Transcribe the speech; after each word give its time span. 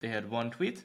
they 0.00 0.08
had 0.08 0.30
one 0.30 0.50
tweet, 0.50 0.84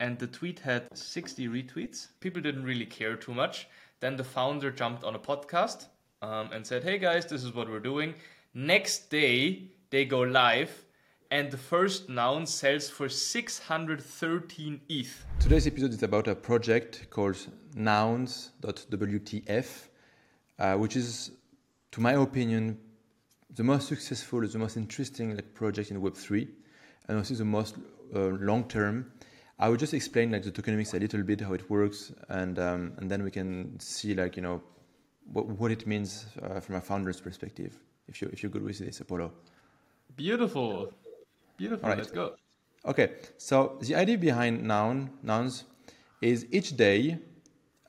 and 0.00 0.18
the 0.18 0.26
tweet 0.26 0.58
had 0.58 0.96
60 0.96 1.48
retweets. 1.48 2.08
People 2.20 2.42
didn't 2.42 2.64
really 2.64 2.86
care 2.86 3.16
too 3.16 3.32
much. 3.32 3.68
Then 4.00 4.16
the 4.16 4.24
founder 4.24 4.70
jumped 4.70 5.04
on 5.04 5.14
a 5.14 5.18
podcast 5.18 5.86
um, 6.20 6.50
and 6.52 6.66
said, 6.66 6.82
Hey 6.84 6.98
guys, 6.98 7.26
this 7.26 7.44
is 7.44 7.54
what 7.54 7.68
we're 7.68 7.80
doing. 7.80 8.14
Next 8.54 9.10
day, 9.10 9.70
they 9.90 10.04
go 10.04 10.20
live, 10.20 10.84
and 11.30 11.50
the 11.50 11.56
first 11.56 12.08
noun 12.08 12.46
sells 12.46 12.88
for 12.88 13.08
613 13.08 14.80
ETH. 14.88 15.26
Today's 15.38 15.66
episode 15.66 15.92
is 15.92 16.02
about 16.02 16.28
a 16.28 16.34
project 16.34 17.08
called 17.10 17.36
nouns.wtf, 17.74 19.66
uh, 20.58 20.74
which 20.74 20.96
is, 20.96 21.30
to 21.92 22.00
my 22.00 22.12
opinion, 22.12 22.78
the 23.54 23.62
most 23.62 23.88
successful, 23.88 24.46
the 24.46 24.58
most 24.58 24.76
interesting 24.76 25.34
like, 25.34 25.54
project 25.54 25.90
in 25.90 26.00
Web3, 26.00 26.48
and 27.08 27.18
also 27.18 27.34
the 27.34 27.44
most 27.44 27.76
uh, 28.14 28.36
long 28.40 28.64
term. 28.68 29.12
I 29.58 29.68
will 29.68 29.76
just 29.76 29.94
explain 29.94 30.32
like 30.32 30.42
the 30.42 30.50
tokenomics 30.50 30.94
a 30.94 30.98
little 30.98 31.22
bit, 31.22 31.40
how 31.40 31.54
it 31.54 31.68
works, 31.70 32.12
and 32.28 32.58
um, 32.58 32.92
and 32.98 33.10
then 33.10 33.22
we 33.22 33.30
can 33.30 33.78
see 33.80 34.14
like 34.14 34.36
you 34.36 34.42
know 34.42 34.62
what, 35.32 35.46
what 35.46 35.70
it 35.70 35.86
means 35.86 36.26
uh, 36.42 36.60
from 36.60 36.76
a 36.76 36.80
founder's 36.80 37.20
perspective. 37.20 37.78
If 38.08 38.20
you 38.20 38.28
if 38.32 38.42
you're 38.42 38.50
good 38.50 38.62
with 38.62 38.78
this, 38.78 39.00
Apollo. 39.00 39.32
Beautiful, 40.14 40.92
beautiful. 41.56 41.88
Right. 41.88 41.98
Let's 41.98 42.10
go. 42.10 42.34
Okay, 42.84 43.10
so 43.36 43.78
the 43.80 43.94
idea 43.96 44.16
behind 44.18 44.62
noun 44.62 45.10
nouns 45.22 45.64
is 46.20 46.46
each 46.50 46.76
day 46.76 47.18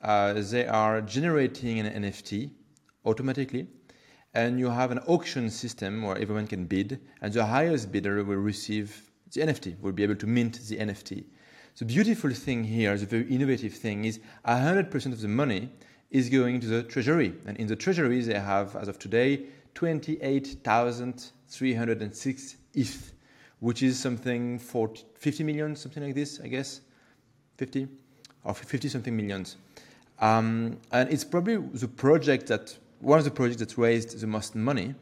uh, 0.02 0.34
they 0.34 0.66
are 0.66 1.00
generating 1.00 1.80
an 1.80 2.02
NFT 2.02 2.50
automatically, 3.04 3.68
and 4.34 4.58
you 4.58 4.70
have 4.70 4.90
an 4.90 4.98
auction 5.00 5.50
system 5.50 6.02
where 6.02 6.18
everyone 6.18 6.46
can 6.46 6.64
bid, 6.64 7.00
and 7.20 7.32
the 7.32 7.46
highest 7.46 7.92
bidder 7.92 8.24
will 8.24 8.36
receive 8.36 9.07
the 9.32 9.40
NFT, 9.40 9.80
will 9.80 9.92
be 9.92 10.02
able 10.02 10.16
to 10.16 10.26
mint 10.26 10.60
the 10.68 10.76
NFT. 10.76 11.24
The 11.78 11.84
beautiful 11.84 12.32
thing 12.32 12.64
here, 12.64 12.96
the 12.96 13.06
very 13.06 13.30
innovative 13.30 13.74
thing, 13.74 14.04
is 14.04 14.18
100% 14.46 15.12
of 15.12 15.20
the 15.20 15.28
money 15.28 15.70
is 16.10 16.28
going 16.28 16.58
to 16.60 16.66
the 16.66 16.82
treasury. 16.82 17.34
And 17.46 17.56
in 17.56 17.68
the 17.68 17.76
treasury, 17.76 18.20
they 18.20 18.36
have, 18.38 18.74
as 18.74 18.88
of 18.88 18.98
today, 18.98 19.44
28,306 19.74 22.56
ETH, 22.74 23.12
which 23.60 23.82
is 23.82 23.98
something 23.98 24.58
for 24.58 24.90
50 25.14 25.44
million, 25.44 25.76
something 25.76 26.02
like 26.02 26.14
this, 26.14 26.40
I 26.42 26.48
guess. 26.48 26.80
50 27.58 27.88
or 28.44 28.54
50 28.54 28.88
something 28.88 29.16
millions. 29.16 29.56
Um, 30.20 30.78
and 30.90 31.12
it's 31.12 31.24
probably 31.24 31.56
the 31.56 31.88
project 31.88 32.48
that 32.48 32.76
one 33.00 33.18
of 33.18 33.24
the 33.24 33.30
projects 33.30 33.60
that 33.60 33.78
raised 33.78 34.18
the 34.18 34.26
most 34.26 34.56
money. 34.56 34.94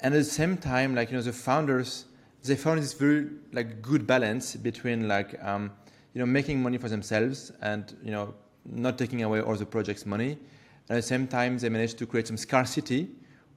And 0.00 0.14
at 0.14 0.18
the 0.18 0.24
same 0.24 0.56
time, 0.56 0.94
like 0.94 1.10
you 1.10 1.16
know, 1.16 1.22
the 1.22 1.32
founders 1.32 2.06
they 2.44 2.56
found 2.56 2.80
this 2.80 2.92
very 2.92 3.28
like 3.52 3.82
good 3.82 4.06
balance 4.06 4.56
between 4.56 5.08
like 5.08 5.42
um, 5.42 5.70
you 6.14 6.18
know 6.18 6.26
making 6.26 6.62
money 6.62 6.78
for 6.78 6.88
themselves 6.88 7.52
and 7.62 7.96
you 8.02 8.10
know 8.10 8.34
not 8.64 8.98
taking 8.98 9.22
away 9.22 9.40
all 9.40 9.54
the 9.54 9.66
project's 9.66 10.06
money. 10.06 10.32
And 10.88 10.96
at 10.96 11.02
the 11.02 11.02
same 11.02 11.26
time, 11.26 11.58
they 11.58 11.68
managed 11.68 11.98
to 11.98 12.06
create 12.06 12.26
some 12.26 12.36
scarcity 12.36 13.08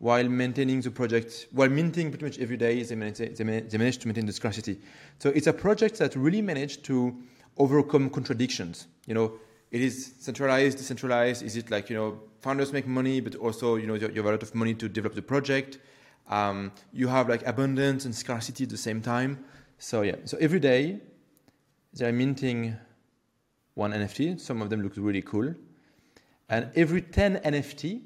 while 0.03 0.27
maintaining 0.27 0.81
the 0.81 0.91
project, 0.91 1.47
while 1.51 1.69
minting 1.69 2.09
pretty 2.09 2.25
much 2.25 2.37
every 2.39 2.57
day, 2.57 2.83
they 2.83 2.95
managed, 2.95 3.37
they 3.37 3.77
managed 3.77 4.01
to 4.01 4.07
maintain 4.07 4.25
the 4.25 4.33
scarcity. 4.33 4.77
So 5.19 5.29
it's 5.29 5.47
a 5.47 5.53
project 5.53 5.97
that 5.99 6.13
really 6.15 6.41
managed 6.41 6.83
to 6.85 7.15
overcome 7.57 8.09
contradictions. 8.09 8.87
You 9.05 9.13
know, 9.13 9.33
it 9.71 9.81
is 9.81 10.13
centralized, 10.19 10.77
decentralized. 10.77 11.41
Is 11.41 11.55
it 11.55 11.71
like 11.71 11.89
you 11.89 11.95
know 11.95 12.19
founders 12.41 12.73
make 12.73 12.85
money, 12.85 13.21
but 13.21 13.35
also 13.35 13.75
you 13.75 13.87
know 13.87 13.93
you 13.93 14.07
have 14.07 14.25
a 14.25 14.31
lot 14.31 14.43
of 14.43 14.53
money 14.53 14.73
to 14.73 14.89
develop 14.89 15.15
the 15.15 15.21
project. 15.21 15.79
Um, 16.29 16.71
you 16.91 17.07
have 17.07 17.29
like 17.29 17.45
abundance 17.45 18.05
and 18.05 18.15
scarcity 18.15 18.63
at 18.63 18.69
the 18.69 18.77
same 18.77 19.01
time. 19.01 19.43
So 19.77 20.01
yeah, 20.01 20.15
so 20.25 20.37
every 20.39 20.59
day 20.59 20.99
they're 21.93 22.13
minting 22.13 22.75
one 23.73 23.91
NFT. 23.91 24.39
Some 24.39 24.61
of 24.61 24.69
them 24.69 24.81
look 24.81 24.93
really 24.95 25.21
cool, 25.21 25.53
and 26.49 26.69
every 26.75 27.01
10 27.01 27.37
NFT 27.37 28.01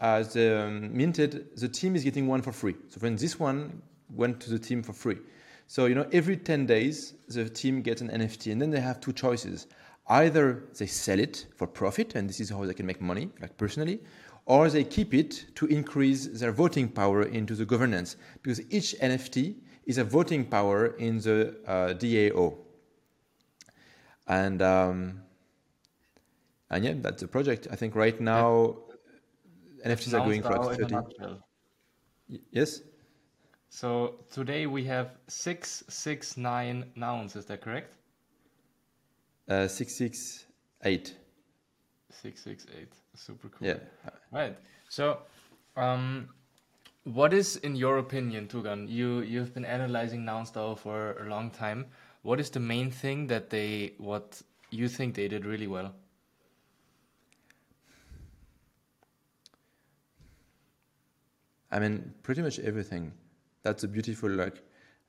as 0.00 0.36
um, 0.36 0.96
minted, 0.96 1.56
the 1.56 1.68
team 1.68 1.94
is 1.94 2.02
getting 2.04 2.26
one 2.26 2.42
for 2.42 2.52
free. 2.52 2.74
So 2.88 2.98
when 3.00 3.16
this 3.16 3.38
one 3.38 3.80
went 4.10 4.40
to 4.40 4.50
the 4.50 4.58
team 4.58 4.82
for 4.82 4.92
free. 4.92 5.18
So 5.66 5.86
you 5.86 5.94
know 5.94 6.06
every 6.12 6.36
10 6.36 6.66
days 6.66 7.14
the 7.28 7.48
team 7.48 7.80
gets 7.80 8.00
an 8.00 8.08
NFT, 8.08 8.52
and 8.52 8.60
then 8.60 8.70
they 8.70 8.80
have 8.80 9.00
two 9.00 9.12
choices. 9.12 9.66
Either 10.08 10.64
they 10.78 10.86
sell 10.86 11.18
it 11.18 11.46
for 11.56 11.66
profit, 11.66 12.14
and 12.14 12.28
this 12.28 12.38
is 12.40 12.50
how 12.50 12.64
they 12.66 12.74
can 12.74 12.86
make 12.86 13.00
money, 13.00 13.30
like 13.40 13.56
personally, 13.56 14.00
or 14.46 14.68
they 14.68 14.84
keep 14.84 15.14
it 15.14 15.46
to 15.56 15.66
increase 15.66 16.26
their 16.26 16.52
voting 16.52 16.88
power 16.88 17.22
into 17.22 17.54
the 17.54 17.64
governance, 17.64 18.16
because 18.42 18.60
each 18.70 18.94
NFT 19.00 19.56
is 19.86 19.98
a 19.98 20.04
voting 20.04 20.44
power 20.44 20.86
in 20.98 21.18
the 21.18 21.56
uh, 21.66 21.94
DAO. 21.94 22.56
And 24.26 24.62
um, 24.62 25.20
and 26.70 26.84
yeah, 26.84 26.94
that's 26.96 27.22
the 27.22 27.28
project. 27.28 27.68
I 27.70 27.76
think 27.76 27.94
right 27.94 28.18
now 28.20 28.76
yeah. 29.84 29.94
NFTs 29.94 30.14
are 30.14 30.24
going 30.24 30.42
for 30.42 30.74
30. 30.74 30.96
Yes. 32.50 32.80
So 33.68 34.20
today 34.30 34.66
we 34.66 34.84
have 34.84 35.10
six 35.28 35.84
six 35.88 36.36
nine 36.36 36.86
nouns. 36.96 37.36
Is 37.36 37.44
that 37.46 37.60
correct? 37.60 37.96
Uh, 39.48 39.68
six 39.68 39.94
six 39.94 40.46
eight. 40.84 41.16
Six 42.10 42.42
six 42.42 42.66
eight. 42.78 42.92
Super 43.14 43.48
cool. 43.48 43.68
Yeah. 43.68 43.78
Right. 44.32 44.56
So, 44.88 45.18
um, 45.76 46.28
what 47.04 47.32
is, 47.32 47.56
in 47.56 47.76
your 47.76 47.98
opinion, 47.98 48.48
Tugan? 48.48 48.88
You 48.88 49.20
you've 49.20 49.54
been 49.54 49.64
analyzing 49.64 50.24
NounsDAO 50.24 50.78
for 50.78 51.18
a 51.18 51.28
long 51.28 51.50
time. 51.50 51.86
What 52.22 52.40
is 52.40 52.50
the 52.50 52.60
main 52.60 52.90
thing 52.90 53.26
that 53.28 53.50
they 53.50 53.92
what 53.98 54.42
you 54.70 54.88
think 54.88 55.14
they 55.14 55.28
did 55.28 55.44
really 55.44 55.66
well? 55.66 55.94
I 61.70 61.78
mean, 61.80 62.14
pretty 62.22 62.40
much 62.40 62.58
everything. 62.60 63.12
That's 63.62 63.84
a 63.84 63.88
beautiful 63.88 64.30
like. 64.30 64.62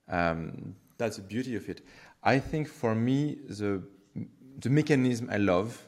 Um, 0.09 0.75
that's 0.97 1.17
the 1.17 1.23
beauty 1.23 1.55
of 1.55 1.69
it. 1.69 1.81
I 2.23 2.39
think 2.39 2.67
for 2.67 2.95
me 2.95 3.37
the 3.47 3.83
the 4.59 4.69
mechanism 4.69 5.29
I 5.31 5.37
love 5.37 5.87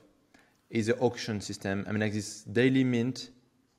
is 0.69 0.87
the 0.87 0.97
auction 0.97 1.41
system. 1.41 1.85
I 1.87 1.91
mean, 1.91 2.01
like 2.01 2.13
this 2.13 2.43
daily 2.43 2.83
mint, 2.83 3.29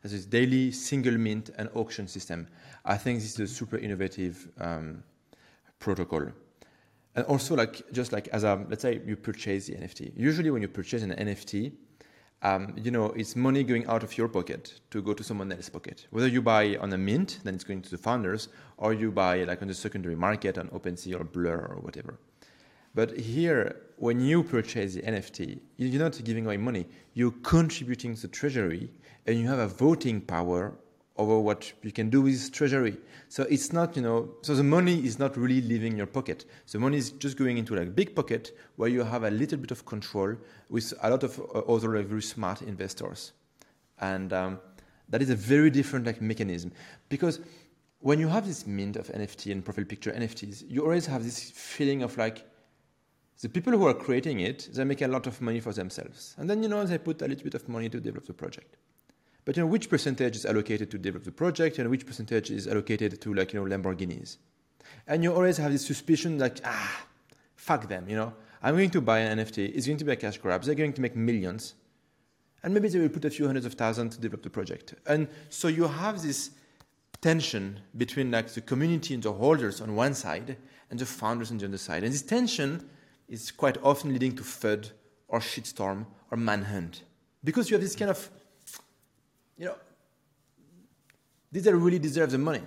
this 0.03 0.25
daily 0.25 0.73
single 0.73 1.19
mint 1.19 1.51
and 1.59 1.69
auction 1.75 2.09
system. 2.09 2.47
I 2.85 2.97
think 2.97 3.21
this 3.21 3.35
is 3.35 3.41
a 3.41 3.47
super 3.47 3.77
innovative 3.77 4.49
um, 4.59 5.03
protocol. 5.79 6.29
And 7.15 7.27
also, 7.27 7.57
like 7.57 7.83
just 7.93 8.13
like 8.13 8.29
as 8.29 8.45
a 8.45 8.65
let's 8.69 8.83
say 8.83 9.01
you 9.05 9.17
purchase 9.17 9.67
the 9.67 9.75
NFT. 9.75 10.13
Usually, 10.17 10.51
when 10.51 10.63
you 10.63 10.69
purchase 10.69 11.03
an 11.03 11.11
NFT, 11.11 11.73
um, 12.43 12.75
you 12.77 12.91
know 12.91 13.07
it's 13.07 13.35
money 13.35 13.65
going 13.65 13.87
out 13.87 14.05
of 14.05 14.17
your 14.17 14.29
pocket 14.29 14.81
to 14.91 15.03
go 15.03 15.13
to 15.13 15.25
someone 15.25 15.51
else's 15.51 15.69
pocket. 15.69 16.07
Whether 16.11 16.29
you 16.29 16.41
buy 16.41 16.77
on 16.77 16.93
a 16.93 16.99
mint, 16.99 17.41
then 17.43 17.55
it's 17.55 17.65
going 17.65 17.83
to 17.83 17.91
the 17.91 17.99
founders, 17.99 18.49
or 18.77 18.93
you 18.93 19.11
buy 19.11 19.45
like 19.45 19.63
on 19.63 19.69
the 19.69 19.75
secondary 19.75 20.15
market 20.15 20.59
on 20.59 20.69
OpenSea 20.69 21.21
or 21.21 21.25
Blur 21.25 21.59
or 21.59 21.81
whatever. 21.81 22.19
But 22.95 23.19
here, 23.19 23.77
when 23.97 24.21
you 24.21 24.43
purchase 24.43 24.95
the 24.95 25.03
NFT, 25.03 25.61
you're 25.77 26.03
not 26.03 26.23
giving 26.25 26.47
away 26.47 26.57
money. 26.57 26.87
You're 27.15 27.35
contributing 27.43 28.15
to 28.17 28.29
treasury, 28.29 28.91
and 29.27 29.39
you 29.39 29.47
have 29.49 29.59
a 29.59 29.69
voting 29.69 30.21
power 30.21 30.75
over 31.19 31.39
what 31.41 31.73
you 31.83 31.91
can 31.91 32.09
do 32.11 32.23
with 32.23 32.53
treasury. 32.53 32.97
So 33.29 33.43
it's 33.51 33.73
not, 33.73 33.97
you 33.97 34.03
know, 34.03 34.31
so 34.43 34.55
the 34.55 34.63
money 34.63 35.05
is 35.05 35.19
not 35.19 35.37
really 35.37 35.61
leaving 35.61 35.97
your 35.97 36.07
pocket. 36.07 36.45
The 36.71 36.79
money 36.79 36.97
is 36.97 37.11
just 37.11 37.37
going 37.37 37.59
into 37.59 37.75
like 37.75 37.95
big 37.95 38.15
pocket 38.15 38.57
where 38.77 38.89
you 38.89 39.03
have 39.03 39.25
a 39.25 39.31
little 39.31 39.59
bit 39.59 39.73
of 39.73 39.85
control 39.85 40.37
with 40.71 40.95
a 41.03 41.11
lot 41.11 41.25
of 41.25 41.39
uh, 41.41 41.59
other 41.61 42.01
very 42.03 42.23
smart 42.23 42.63
investors. 42.63 43.33
And 44.01 44.33
um, 44.33 44.61
that 45.09 45.21
is 45.21 45.31
a 45.31 45.35
very 45.35 45.71
different 45.71 46.07
like 46.07 46.23
mechanism 46.23 46.71
because 47.09 47.41
when 48.01 48.21
you 48.21 48.29
have 48.29 48.47
this 48.47 48.65
mint 48.65 48.97
of 48.97 49.09
NFT 49.09 49.51
and 49.51 49.65
profile 49.65 49.85
picture 49.85 50.13
NFTs, 50.13 50.65
you 50.69 50.83
always 50.83 51.07
have 51.07 51.25
this 51.25 51.51
feeling 51.51 52.03
of 52.03 52.17
like 52.17 52.45
the 53.41 53.49
people 53.49 53.73
who 53.73 53.87
are 53.87 53.95
creating 53.95 54.41
it, 54.41 54.69
they 54.73 54.85
make 54.85 55.03
a 55.03 55.09
lot 55.09 55.27
of 55.27 55.41
money 55.41 55.61
for 55.61 55.73
themselves. 55.73 56.35
And 56.39 56.51
then, 56.51 56.63
you 56.63 56.69
know, 56.69 56.85
they 56.85 56.99
put 56.99 57.23
a 57.23 57.29
little 57.29 57.45
bit 57.45 57.55
of 57.55 57.69
money 57.69 57.89
to 57.89 58.01
develop 58.01 58.27
the 58.27 58.33
project. 58.33 58.77
But, 59.45 59.57
you 59.57 59.63
know, 59.63 59.69
which 59.69 59.89
percentage 59.89 60.37
is 60.37 60.45
allocated 60.45 60.91
to 60.91 60.99
develop 60.99 61.25
the 61.25 61.33
project 61.33 61.79
and 61.79 61.89
which 61.89 62.05
percentage 62.05 62.51
is 62.51 62.67
allocated 62.67 63.21
to, 63.21 63.35
like, 63.35 63.53
you 63.53 63.65
know, 63.65 63.77
Lamborghinis? 63.77 64.39
And 65.07 65.23
you 65.23 65.33
always 65.33 65.57
have 65.59 65.73
this 65.73 65.87
suspicion 65.87 66.39
like, 66.39 66.59
ah, 66.65 67.07
fuck 67.57 67.89
them, 67.89 68.09
you 68.09 68.17
know. 68.17 68.35
I'm 68.61 68.75
going 68.75 68.91
to 68.91 69.01
buy 69.01 69.21
an 69.21 69.39
NFT. 69.39 69.75
It's 69.75 69.87
going 69.87 69.99
to 69.99 70.05
be 70.05 70.13
a 70.13 70.17
cash 70.17 70.39
grab. 70.39 70.65
They're 70.65 70.75
going 70.75 70.93
to 70.95 71.01
make 71.01 71.15
millions. 71.15 71.75
And 72.63 72.75
maybe 72.75 72.89
they 72.89 72.99
will 72.99 73.09
put 73.09 73.25
a 73.25 73.31
few 73.31 73.47
hundreds 73.47 73.67
of 73.67 73.75
thousands 73.75 74.17
to 74.17 74.21
develop 74.21 74.43
the 74.43 74.51
project. 74.51 74.95
And 75.07 75.29
so 75.49 75.69
you 75.69 75.87
have 75.87 76.23
this 76.23 76.51
tension 77.21 77.81
between 77.97 78.31
like 78.31 78.49
the 78.49 78.61
community 78.61 79.15
and 79.15 79.23
the 79.23 79.33
holders 79.33 79.81
on 79.81 79.95
one 79.95 80.15
side 80.15 80.57
and 80.91 80.99
the 80.99 81.07
founders 81.07 81.51
on 81.51 81.59
the 81.59 81.67
other 81.67 81.79
side. 81.79 82.03
And 82.03 82.13
this 82.13 82.23
tension 82.23 82.89
is 83.29 83.51
quite 83.51 83.79
often 83.83 84.13
leading 84.13 84.35
to 84.37 84.43
FUD 84.43 84.91
or 85.29 85.41
shitstorm 85.41 86.07
or 86.31 86.37
manhunt. 86.37 87.03
Because 87.45 87.71
you 87.71 87.75
have 87.75 87.83
this 87.83 87.95
kind 87.95 88.11
of, 88.11 88.31
you 89.57 89.67
know, 89.67 89.77
these 91.53 91.65
that 91.65 91.77
really 91.77 91.99
deserve 91.99 92.31
the 92.31 92.39
money. 92.39 92.63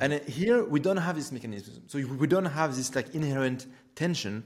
And 0.00 0.14
here 0.24 0.64
we 0.64 0.80
don't 0.80 0.96
have 0.96 1.16
this 1.16 1.32
mechanism. 1.32 1.82
So 1.86 1.98
we 1.98 2.26
don't 2.26 2.46
have 2.46 2.74
this 2.76 2.94
like 2.94 3.14
inherent 3.14 3.66
tension, 3.94 4.42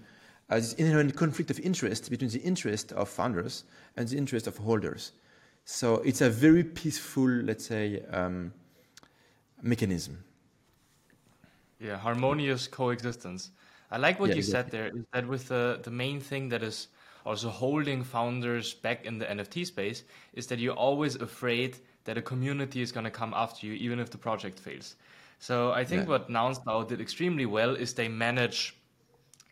uh, 0.50 0.56
this 0.56 0.74
inherent 0.74 1.14
conflict 1.16 1.50
of 1.50 1.60
interest 1.60 2.10
between 2.10 2.30
the 2.30 2.40
interest 2.40 2.92
of 2.92 3.08
founders 3.08 3.64
and 3.96 4.08
the 4.08 4.16
interest 4.16 4.46
of 4.46 4.56
holders. 4.56 5.12
So 5.64 5.96
it's 5.96 6.20
a 6.20 6.30
very 6.30 6.62
peaceful, 6.62 7.26
let's 7.28 7.66
say, 7.66 8.02
um, 8.12 8.52
mechanism. 9.62 10.22
Yeah, 11.80 11.96
harmonious 11.96 12.68
coexistence. 12.68 13.50
I 13.90 13.98
like 13.98 14.18
what 14.18 14.30
yeah, 14.30 14.36
you 14.36 14.38
exactly. 14.40 14.78
said 14.78 14.92
there. 14.92 14.98
Is 14.98 15.04
that 15.12 15.26
with 15.28 15.48
the 15.48 15.80
the 15.82 15.90
main 15.90 16.20
thing 16.20 16.48
that 16.50 16.62
is 16.62 16.88
also 17.24 17.48
holding 17.48 18.04
founders 18.04 18.74
back 18.74 19.04
in 19.04 19.18
the 19.18 19.26
NFT 19.26 19.66
space 19.66 20.04
is 20.32 20.46
that 20.46 20.58
you're 20.58 20.74
always 20.74 21.16
afraid 21.16 21.76
that 22.04 22.16
a 22.16 22.22
community 22.22 22.80
is 22.80 22.92
going 22.92 23.04
to 23.04 23.10
come 23.10 23.34
after 23.34 23.66
you, 23.66 23.72
even 23.74 23.98
if 23.98 24.10
the 24.10 24.18
project 24.18 24.58
fails. 24.58 24.94
So 25.38 25.72
I 25.72 25.84
think 25.84 26.02
yeah. 26.02 26.08
what 26.08 26.30
Nouns 26.30 26.58
did 26.88 27.00
extremely 27.00 27.44
well 27.44 27.74
is 27.74 27.92
they 27.94 28.08
manage 28.08 28.76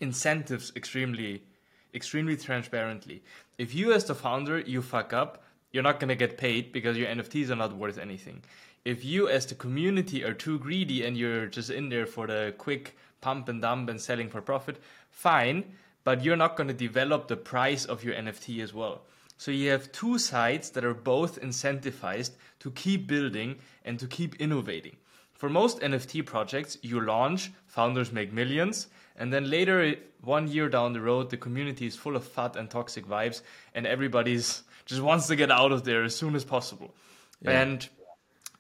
incentives 0.01 0.73
extremely, 0.77 1.43
extremely 1.95 2.37
transparently. 2.37 3.23
If 3.59 3.75
you 3.75 3.93
as 3.93 4.05
the 4.05 4.15
founder 4.15 4.61
you 4.61 4.81
fuck 4.81 5.13
up, 5.13 5.44
you're 5.75 5.83
not 5.83 5.99
going 5.99 6.09
to 6.09 6.15
get 6.15 6.39
paid 6.39 6.71
because 6.71 6.97
your 6.97 7.09
NFTs 7.09 7.51
are 7.51 7.57
not 7.57 7.77
worth 7.77 7.99
anything. 7.99 8.41
If 8.85 9.05
you 9.05 9.29
as 9.29 9.45
the 9.45 9.57
community 9.57 10.23
are 10.23 10.33
too 10.33 10.61
greedy 10.61 11.05
and 11.05 11.17
you're 11.17 11.47
just 11.47 11.69
in 11.69 11.89
there 11.89 12.07
for 12.07 12.29
the 12.29 12.55
quick 12.57 12.97
pump 13.21 13.49
and 13.49 13.61
dump 13.61 13.91
and 13.91 14.01
selling 14.01 14.29
for 14.29 14.41
profit, 14.41 14.81
fine, 15.11 15.65
but 16.05 16.23
you're 16.23 16.37
not 16.37 16.57
going 16.57 16.69
to 16.69 16.75
develop 16.75 17.27
the 17.27 17.37
price 17.37 17.87
of 17.87 18.05
your 18.05 18.15
NFT 18.15 18.63
as 18.63 18.73
well. 18.73 19.03
So 19.37 19.51
you 19.51 19.69
have 19.71 19.91
two 19.91 20.17
sides 20.17 20.71
that 20.71 20.85
are 20.85 20.95
both 20.95 21.41
incentivized 21.41 22.37
to 22.61 22.71
keep 22.71 23.09
building 23.09 23.57
and 23.85 23.99
to 23.99 24.07
keep 24.07 24.41
innovating. 24.41 24.97
For 25.33 25.49
most 25.49 25.81
NFT 25.81 26.25
projects, 26.25 26.79
you 26.83 27.01
launch, 27.01 27.51
founders 27.67 28.13
make 28.13 28.33
millions, 28.33 28.87
and 29.17 29.33
then 29.33 29.51
later, 29.51 29.97
one 30.23 30.47
year 30.47 30.69
down 30.69 30.93
the 30.93 31.01
road, 31.01 31.31
the 31.31 31.37
community 31.37 31.87
is 31.87 31.97
full 31.97 32.15
of 32.15 32.25
fat 32.25 32.55
and 32.55 32.71
toxic 32.71 33.07
vibes, 33.07 33.43
and 33.75 33.89
everybody's 33.89 34.63
just 34.87 35.01
wants 35.01 35.27
to 35.29 35.37
get 35.37 35.51
out 35.51 35.73
of 35.73 35.85
there 35.85 36.05
as 36.05 36.15
soon 36.15 36.35
as 36.35 36.45
possible. 36.45 36.95
Yeah. 37.43 37.63
And 37.63 37.89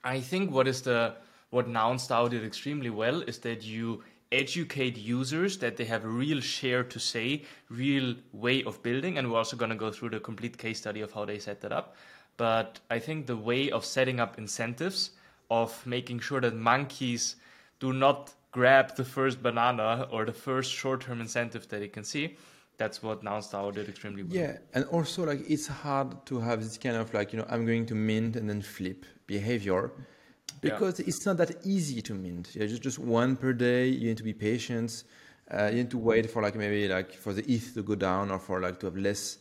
I 0.03 0.21
think 0.21 0.51
what 0.51 0.69
is 0.69 0.83
the 0.83 1.17
what 1.51 1.69
Nouns 1.69 2.09
did 2.09 2.45
extremely 2.45 2.91
well 2.91 3.23
is 3.23 3.39
that 3.39 3.65
you 3.65 4.03
educate 4.33 4.97
users 4.97 5.59
that 5.59 5.77
they 5.77 5.85
have 5.85 6.05
a 6.05 6.09
real 6.09 6.41
share 6.41 6.83
to 6.83 6.99
say, 6.99 7.45
real 7.71 8.17
way 8.33 8.65
of 8.65 8.83
building, 8.83 9.19
and 9.19 9.31
we're 9.31 9.39
also 9.39 9.57
going 9.57 9.71
to 9.71 9.77
go 9.77 9.93
through 9.93 10.11
the 10.11 10.19
complete 10.19 10.59
case 10.59 10.79
study 10.79 11.01
of 11.01 11.13
how 11.13 11.25
they 11.25 11.39
set 11.39 11.61
that 11.61 11.73
up. 11.73 11.97
But 12.37 12.81
I 12.91 12.99
think 12.99 13.27
the 13.27 13.37
way 13.37 13.71
of 13.71 13.85
setting 13.85 14.19
up 14.19 14.39
incentives, 14.39 15.11
of 15.51 15.87
making 15.87 16.19
sure 16.19 16.41
that 16.41 16.57
monkeys 16.57 17.37
do 17.79 17.93
not 17.93 18.33
grab 18.51 18.97
the 18.97 19.05
first 19.05 19.41
banana 19.43 20.09
or 20.11 20.25
the 20.25 20.33
first 20.33 20.73
short-term 20.73 21.21
incentive 21.21 21.69
that 21.69 21.79
they 21.79 21.89
can 21.89 22.03
see, 22.03 22.37
that's 22.77 23.03
what 23.03 23.23
Nouns 23.23 23.49
did 23.49 23.89
extremely 23.89 24.23
well. 24.23 24.35
Yeah, 24.35 24.59
and 24.75 24.85
also 24.87 25.25
like 25.25 25.49
it's 25.49 25.67
hard 25.67 26.27
to 26.27 26.41
have 26.41 26.63
this 26.63 26.79
kind 26.79 26.97
of 26.97 27.13
like 27.15 27.33
you 27.33 27.39
know 27.39 27.47
I'm 27.49 27.65
going 27.65 27.87
to 27.87 27.95
mint 27.95 28.37
and 28.37 28.49
then 28.49 28.63
flip 28.63 29.05
behavior 29.27 29.93
because 30.61 31.01
yeah. 31.01 31.07
it's 31.07 31.25
not 31.27 31.37
that 31.37 31.65
easy 31.65 32.03
to 32.03 32.15
mint. 32.15 32.55
Yeah, 32.55 32.67
just 32.67 32.83
just 32.83 32.99
one 32.99 33.37
per 33.37 33.53
day. 33.53 33.89
You 33.89 34.09
need 34.09 34.17
to 34.17 34.23
be 34.23 34.35
patient. 34.35 35.05
Uh, 35.51 35.67
you 35.67 35.77
need 35.77 35.91
to 35.91 35.99
wait 35.99 36.31
for 36.31 36.43
like 36.43 36.57
maybe 36.57 36.89
like 36.89 37.13
for 37.13 37.33
the 37.33 37.45
ETH 37.51 37.75
to 37.75 37.83
go 37.83 37.95
down 37.95 38.31
or 38.31 38.39
for 38.39 38.61
like 38.61 38.81
to 38.81 38.87
have 38.87 38.97
less, 38.97 39.39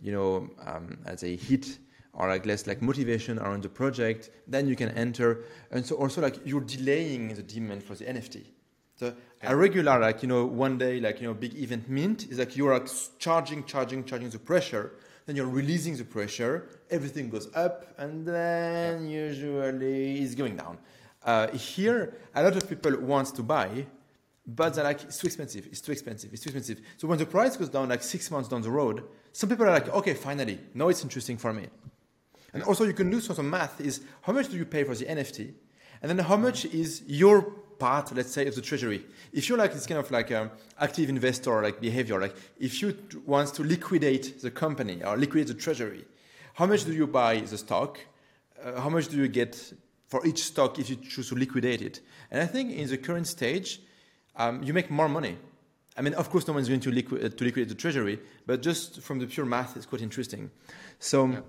you 0.00 0.10
know, 0.10 0.50
um, 0.66 0.98
as 1.06 1.22
a 1.22 1.36
hit 1.36 1.78
or 2.12 2.28
like 2.28 2.44
less 2.44 2.66
like 2.66 2.82
motivation 2.82 3.38
around 3.38 3.62
the 3.62 3.68
project. 3.68 4.30
Then 4.46 4.66
you 4.66 4.76
can 4.76 4.90
enter, 4.90 5.44
and 5.70 5.86
so 5.86 5.96
also 5.96 6.20
like 6.20 6.40
you're 6.44 6.60
delaying 6.60 7.34
the 7.34 7.42
demand 7.42 7.82
for 7.82 7.94
the 7.94 8.04
NFT. 8.04 8.44
So 9.04 9.14
yeah. 9.42 9.52
a 9.52 9.56
regular 9.56 9.98
like 9.98 10.22
you 10.22 10.28
know 10.28 10.44
one 10.44 10.78
day 10.78 11.00
like 11.00 11.20
you 11.20 11.26
know 11.28 11.34
big 11.34 11.54
event 11.54 11.88
mint 11.88 12.26
is 12.30 12.38
like 12.38 12.56
you're 12.56 12.72
like 12.72 12.88
charging, 13.18 13.64
charging, 13.64 14.04
charging 14.04 14.30
the 14.30 14.38
pressure 14.38 14.92
then 15.26 15.36
you're 15.36 15.48
releasing 15.48 15.96
the 15.96 16.04
pressure, 16.04 16.68
everything 16.90 17.30
goes 17.30 17.48
up, 17.54 17.86
and 17.98 18.26
then 18.26 19.08
yeah. 19.08 19.26
usually 19.26 20.20
it's 20.20 20.34
going 20.34 20.56
down. 20.56 20.78
Uh, 21.24 21.48
here, 21.52 22.18
a 22.34 22.42
lot 22.42 22.54
of 22.54 22.68
people 22.68 22.94
want 23.00 23.34
to 23.34 23.42
buy, 23.42 23.86
but 24.46 24.74
they're 24.74 24.84
like, 24.84 25.02
it's 25.04 25.18
too 25.18 25.26
expensive, 25.26 25.66
it's 25.70 25.80
too 25.80 25.92
expensive, 25.92 26.30
it's 26.32 26.42
too 26.42 26.50
expensive. 26.50 26.80
So 26.98 27.08
when 27.08 27.18
the 27.18 27.24
price 27.24 27.56
goes 27.56 27.70
down 27.70 27.88
like 27.88 28.02
six 28.02 28.30
months 28.30 28.48
down 28.48 28.60
the 28.60 28.70
road, 28.70 29.04
some 29.32 29.48
people 29.48 29.64
are 29.64 29.70
like, 29.70 29.88
okay, 29.88 30.12
finally, 30.12 30.60
now 30.74 30.88
it's 30.88 31.02
interesting 31.02 31.38
for 31.38 31.52
me. 31.52 31.68
And 32.52 32.62
also 32.62 32.84
you 32.84 32.92
can 32.92 33.10
do 33.10 33.20
some 33.20 33.48
math 33.48 33.80
is 33.80 34.02
how 34.22 34.32
much 34.32 34.50
do 34.50 34.56
you 34.56 34.66
pay 34.66 34.84
for 34.84 34.94
the 34.94 35.06
NFT? 35.06 35.54
And 36.02 36.10
then 36.10 36.18
how 36.18 36.36
much 36.36 36.66
is 36.66 37.02
your 37.06 37.50
part, 37.84 38.16
let's 38.16 38.32
say, 38.32 38.46
of 38.46 38.54
the 38.54 38.62
treasury. 38.62 39.04
If 39.30 39.46
you're 39.46 39.58
like 39.58 39.74
this 39.74 39.86
kind 39.86 40.00
of 40.00 40.10
like 40.10 40.32
um, 40.32 40.50
active 40.80 41.10
investor 41.10 41.60
like 41.60 41.82
behavior, 41.82 42.18
like 42.18 42.34
if 42.58 42.80
you 42.80 42.92
t- 42.92 43.18
want 43.26 43.52
to 43.56 43.62
liquidate 43.62 44.40
the 44.40 44.50
company 44.50 45.02
or 45.04 45.18
liquidate 45.18 45.48
the 45.48 45.60
treasury, 45.66 46.02
how 46.54 46.64
much 46.64 46.84
do 46.86 46.94
you 46.94 47.06
buy 47.06 47.40
the 47.40 47.58
stock? 47.58 47.98
Uh, 48.64 48.80
how 48.80 48.88
much 48.88 49.08
do 49.08 49.18
you 49.18 49.28
get 49.28 49.74
for 50.06 50.24
each 50.26 50.42
stock 50.44 50.78
if 50.78 50.88
you 50.88 50.96
choose 50.96 51.28
to 51.28 51.34
liquidate 51.34 51.82
it? 51.82 52.00
And 52.30 52.40
I 52.40 52.46
think 52.46 52.72
in 52.72 52.88
the 52.88 52.96
current 52.96 53.26
stage, 53.26 53.82
um, 54.36 54.62
you 54.62 54.72
make 54.72 54.90
more 54.90 55.10
money. 55.10 55.36
I 55.98 56.00
mean, 56.00 56.14
of 56.14 56.30
course, 56.30 56.48
no 56.48 56.54
one's 56.54 56.68
going 56.68 56.80
to, 56.80 56.90
uh, 56.90 57.28
to 57.28 57.44
liquidate 57.44 57.68
the 57.68 57.74
treasury, 57.74 58.18
but 58.46 58.62
just 58.62 59.02
from 59.02 59.18
the 59.18 59.26
pure 59.26 59.44
math, 59.44 59.76
it's 59.76 59.84
quite 59.84 60.00
interesting. 60.00 60.50
So, 61.00 61.26
yeah. 61.26 61.40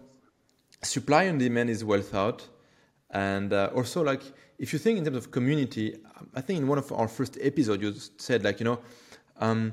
supply 0.81 1.23
and 1.29 1.39
demand 1.39 1.69
is 1.69 1.85
well 1.85 2.01
thought, 2.01 2.49
and 3.15 3.53
uh, 3.53 3.69
also 3.73 4.03
like 4.03 4.21
if 4.59 4.73
you 4.73 4.79
think 4.79 4.97
in 4.97 5.05
terms 5.05 5.17
of 5.17 5.31
community, 5.31 5.95
I 6.35 6.41
think 6.41 6.59
in 6.59 6.67
one 6.67 6.77
of 6.77 6.91
our 6.91 7.07
first 7.07 7.37
episodes 7.41 7.81
you 7.81 7.93
said 8.17 8.43
like 8.43 8.59
you 8.59 8.65
know, 8.65 8.79
um, 9.39 9.71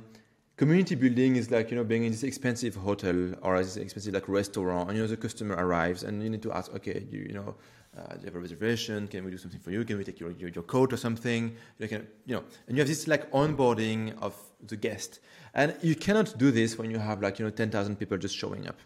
community 0.56 0.94
building 0.94 1.34
is 1.36 1.50
like 1.50 1.70
you 1.70 1.76
know 1.76 1.84
being 1.84 2.04
in 2.04 2.12
this 2.12 2.22
expensive 2.22 2.76
hotel 2.76 3.34
or 3.42 3.58
this 3.58 3.76
expensive 3.76 4.14
like 4.14 4.28
restaurant, 4.28 4.88
and 4.88 4.96
you 4.96 5.02
know 5.02 5.08
the 5.08 5.16
customer 5.16 5.56
arrives 5.56 6.04
and 6.04 6.22
you 6.22 6.30
need 6.30 6.42
to 6.42 6.52
ask, 6.52 6.72
okay, 6.74 7.04
you, 7.10 7.20
you 7.28 7.34
know. 7.34 7.54
Uh, 7.94 8.14
do 8.14 8.20
you 8.20 8.24
have 8.24 8.36
a 8.36 8.40
reservation? 8.40 9.06
Can 9.06 9.22
we 9.22 9.30
do 9.30 9.36
something 9.36 9.60
for 9.60 9.70
you? 9.70 9.84
Can 9.84 9.98
we 9.98 10.04
take 10.04 10.18
your, 10.18 10.30
your, 10.30 10.48
your 10.48 10.64
coat 10.64 10.94
or 10.94 10.96
something? 10.96 11.54
You, 11.78 11.88
can, 11.88 12.06
you 12.24 12.36
know, 12.36 12.44
and 12.66 12.74
you 12.74 12.80
have 12.80 12.88
this 12.88 13.06
like 13.06 13.30
onboarding 13.32 14.18
of 14.22 14.34
the 14.66 14.78
guest, 14.78 15.20
and 15.52 15.76
you 15.82 15.94
cannot 15.94 16.38
do 16.38 16.50
this 16.50 16.78
when 16.78 16.90
you 16.90 16.98
have 16.98 17.20
like 17.20 17.38
you 17.38 17.44
know 17.44 17.50
ten 17.50 17.68
thousand 17.68 17.96
people 17.96 18.16
just 18.16 18.34
showing 18.34 18.66
up. 18.66 18.78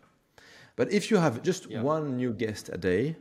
But 0.74 0.90
if 0.90 1.08
you 1.08 1.18
have 1.18 1.40
just 1.44 1.70
yeah. 1.70 1.82
one 1.82 2.16
new 2.16 2.32
guest 2.32 2.68
a 2.72 2.78
day, 2.78 3.14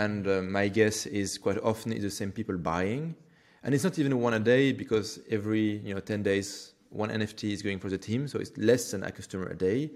and 0.00 0.26
uh, 0.26 0.40
my 0.40 0.66
guess 0.68 1.04
is 1.06 1.36
quite 1.36 1.58
often 1.62 1.92
it's 1.92 2.02
the 2.02 2.10
same 2.10 2.32
people 2.32 2.56
buying. 2.56 3.14
And 3.62 3.74
it's 3.74 3.84
not 3.84 3.98
even 3.98 4.18
one 4.18 4.34
a 4.34 4.40
day 4.40 4.72
because 4.72 5.20
every 5.30 5.66
you 5.88 5.94
know 5.94 6.00
10 6.00 6.22
days 6.22 6.72
one 6.88 7.10
nft 7.10 7.44
is 7.52 7.62
going 7.62 7.78
for 7.78 7.88
the 7.88 7.98
team 7.98 8.26
so 8.26 8.38
it's 8.40 8.56
less 8.56 8.90
than 8.90 9.04
a 9.04 9.12
customer 9.12 9.48
a 9.48 9.56
day. 9.56 9.90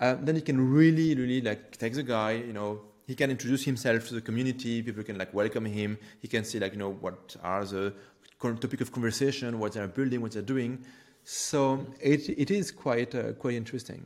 Uh, 0.00 0.16
then 0.22 0.34
you 0.34 0.42
can 0.50 0.58
really 0.78 1.14
really 1.14 1.40
like 1.42 1.76
take 1.76 1.92
the 1.92 2.02
guy 2.02 2.32
you 2.32 2.54
know 2.58 2.80
he 3.06 3.14
can 3.14 3.30
introduce 3.30 3.62
himself 3.62 4.08
to 4.08 4.14
the 4.14 4.20
community 4.28 4.82
people 4.82 5.02
can 5.02 5.18
like 5.18 5.32
welcome 5.34 5.66
him. 5.66 5.98
He 6.22 6.28
can 6.28 6.44
see 6.44 6.58
like 6.58 6.72
you 6.72 6.78
know 6.78 6.92
what 7.04 7.36
are 7.42 7.64
the 7.66 7.92
topic 8.40 8.80
of 8.80 8.92
conversation 8.92 9.58
what 9.58 9.72
they're 9.74 9.94
building 9.98 10.22
what 10.22 10.32
they're 10.32 10.50
doing. 10.56 10.84
So 11.24 11.86
it, 12.00 12.28
it 12.28 12.50
is 12.50 12.70
quite 12.70 13.14
uh, 13.14 13.32
quite 13.44 13.56
interesting. 13.62 14.02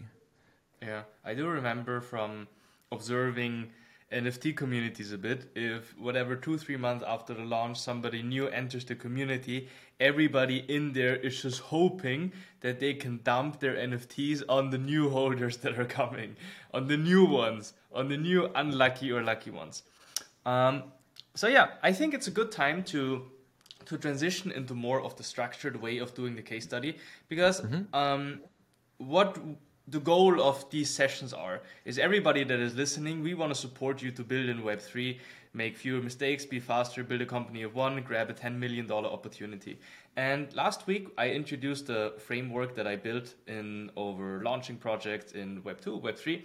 Yeah 0.83 1.03
i 1.25 1.35
do 1.35 1.47
remember 1.61 2.01
from 2.01 2.49
observing 2.97 3.55
NFT 4.13 4.57
communities 4.57 5.13
a 5.13 5.19
bit. 5.19 5.51
If 5.55 5.95
whatever 5.99 6.35
two 6.35 6.57
three 6.57 6.77
months 6.77 7.05
after 7.07 7.35
the 7.35 7.45
launch 7.45 7.79
somebody 7.79 8.23
new 8.23 8.49
enters 8.49 8.85
the 8.85 8.95
community, 8.95 9.69
everybody 10.01 10.65
in 10.69 10.93
there 10.93 11.17
is 11.17 11.43
just 11.43 11.61
hoping 11.61 12.33
that 12.61 12.81
they 12.81 12.95
can 12.95 13.21
dump 13.23 13.61
their 13.61 13.75
NFTs 13.75 14.43
on 14.49 14.71
the 14.71 14.79
new 14.79 15.11
holders 15.11 15.59
that 15.59 15.79
are 15.79 15.85
coming, 15.85 16.37
on 16.73 16.87
the 16.87 16.97
new 16.97 17.25
ones, 17.25 17.75
on 17.93 18.09
the 18.09 18.17
new 18.17 18.51
unlucky 18.55 19.13
or 19.13 19.23
lucky 19.23 19.51
ones. 19.51 19.83
Um, 20.47 20.85
so 21.35 21.47
yeah, 21.47 21.69
I 21.83 21.93
think 21.93 22.15
it's 22.15 22.29
a 22.29 22.33
good 22.33 22.51
time 22.51 22.83
to 22.85 23.31
to 23.85 23.97
transition 23.97 24.51
into 24.53 24.75
more 24.75 25.03
of 25.03 25.17
the 25.17 25.23
structured 25.23 25.81
way 25.81 25.99
of 25.99 26.15
doing 26.15 26.35
the 26.37 26.43
case 26.43 26.65
study 26.65 26.99
because 27.29 27.63
mm-hmm. 27.63 27.95
um, 27.95 28.41
what 28.99 29.39
the 29.91 30.01
goal 30.01 30.43
of 30.43 30.69
these 30.71 30.91
sessions 30.91 31.33
are 31.33 31.61
is 31.85 31.99
everybody 31.99 32.45
that 32.45 32.61
is 32.61 32.75
listening 32.75 33.23
we 33.23 33.35
want 33.35 33.51
to 33.51 33.59
support 33.59 34.03
you 34.03 34.11
to 34.11 34.23
build 34.23 34.49
in 34.49 34.63
web3 34.63 35.19
make 35.55 35.77
fewer 35.77 36.03
mistakes 36.03 36.45
be 36.45 36.61
faster 36.61 37.03
build 37.03 37.23
a 37.23 37.27
company 37.27 37.63
of 37.63 37.75
one 37.75 38.03
grab 38.03 38.29
a 38.29 38.33
10 38.35 38.59
million 38.59 38.87
dollar 38.87 39.09
opportunity 39.09 39.79
and 40.17 40.55
last 40.55 40.87
week 40.87 41.09
i 41.17 41.29
introduced 41.29 41.89
a 41.89 42.13
framework 42.19 42.75
that 42.75 42.87
i 42.87 42.97
built 42.97 43.35
in 43.47 43.91
over 43.97 44.43
launching 44.43 44.77
projects 44.77 45.33
in 45.33 45.63
web2 45.63 46.03
web3 46.03 46.45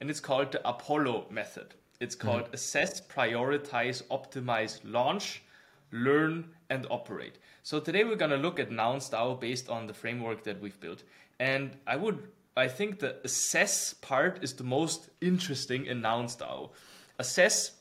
and 0.00 0.08
it's 0.08 0.20
called 0.20 0.52
the 0.52 0.68
apollo 0.68 1.26
method 1.30 1.74
it's 2.00 2.14
mm-hmm. 2.14 2.28
called 2.28 2.44
mm-hmm. 2.44 2.54
assess 2.54 3.00
prioritize 3.00 4.04
optimize 4.04 4.78
launch 4.84 5.42
learn 5.90 6.44
and 6.70 6.86
operate 6.90 7.38
so 7.62 7.80
today 7.80 8.04
we're 8.04 8.14
going 8.14 8.30
to 8.30 8.36
look 8.36 8.60
at 8.60 8.70
nouns 8.70 9.08
DAO 9.10 9.38
based 9.38 9.68
on 9.68 9.86
the 9.86 9.94
framework 9.94 10.44
that 10.44 10.60
we've 10.60 10.78
built 10.80 11.02
and 11.40 11.76
i 11.86 11.96
would 11.96 12.18
I 12.56 12.68
think 12.68 13.00
the 13.00 13.16
assess 13.24 13.94
part 13.94 14.42
is 14.42 14.52
the 14.54 14.64
most 14.64 15.10
interesting 15.20 15.86
in 15.86 16.00
Nouns 16.00 16.36
DAO. 16.36 16.70
Assess 17.18 17.72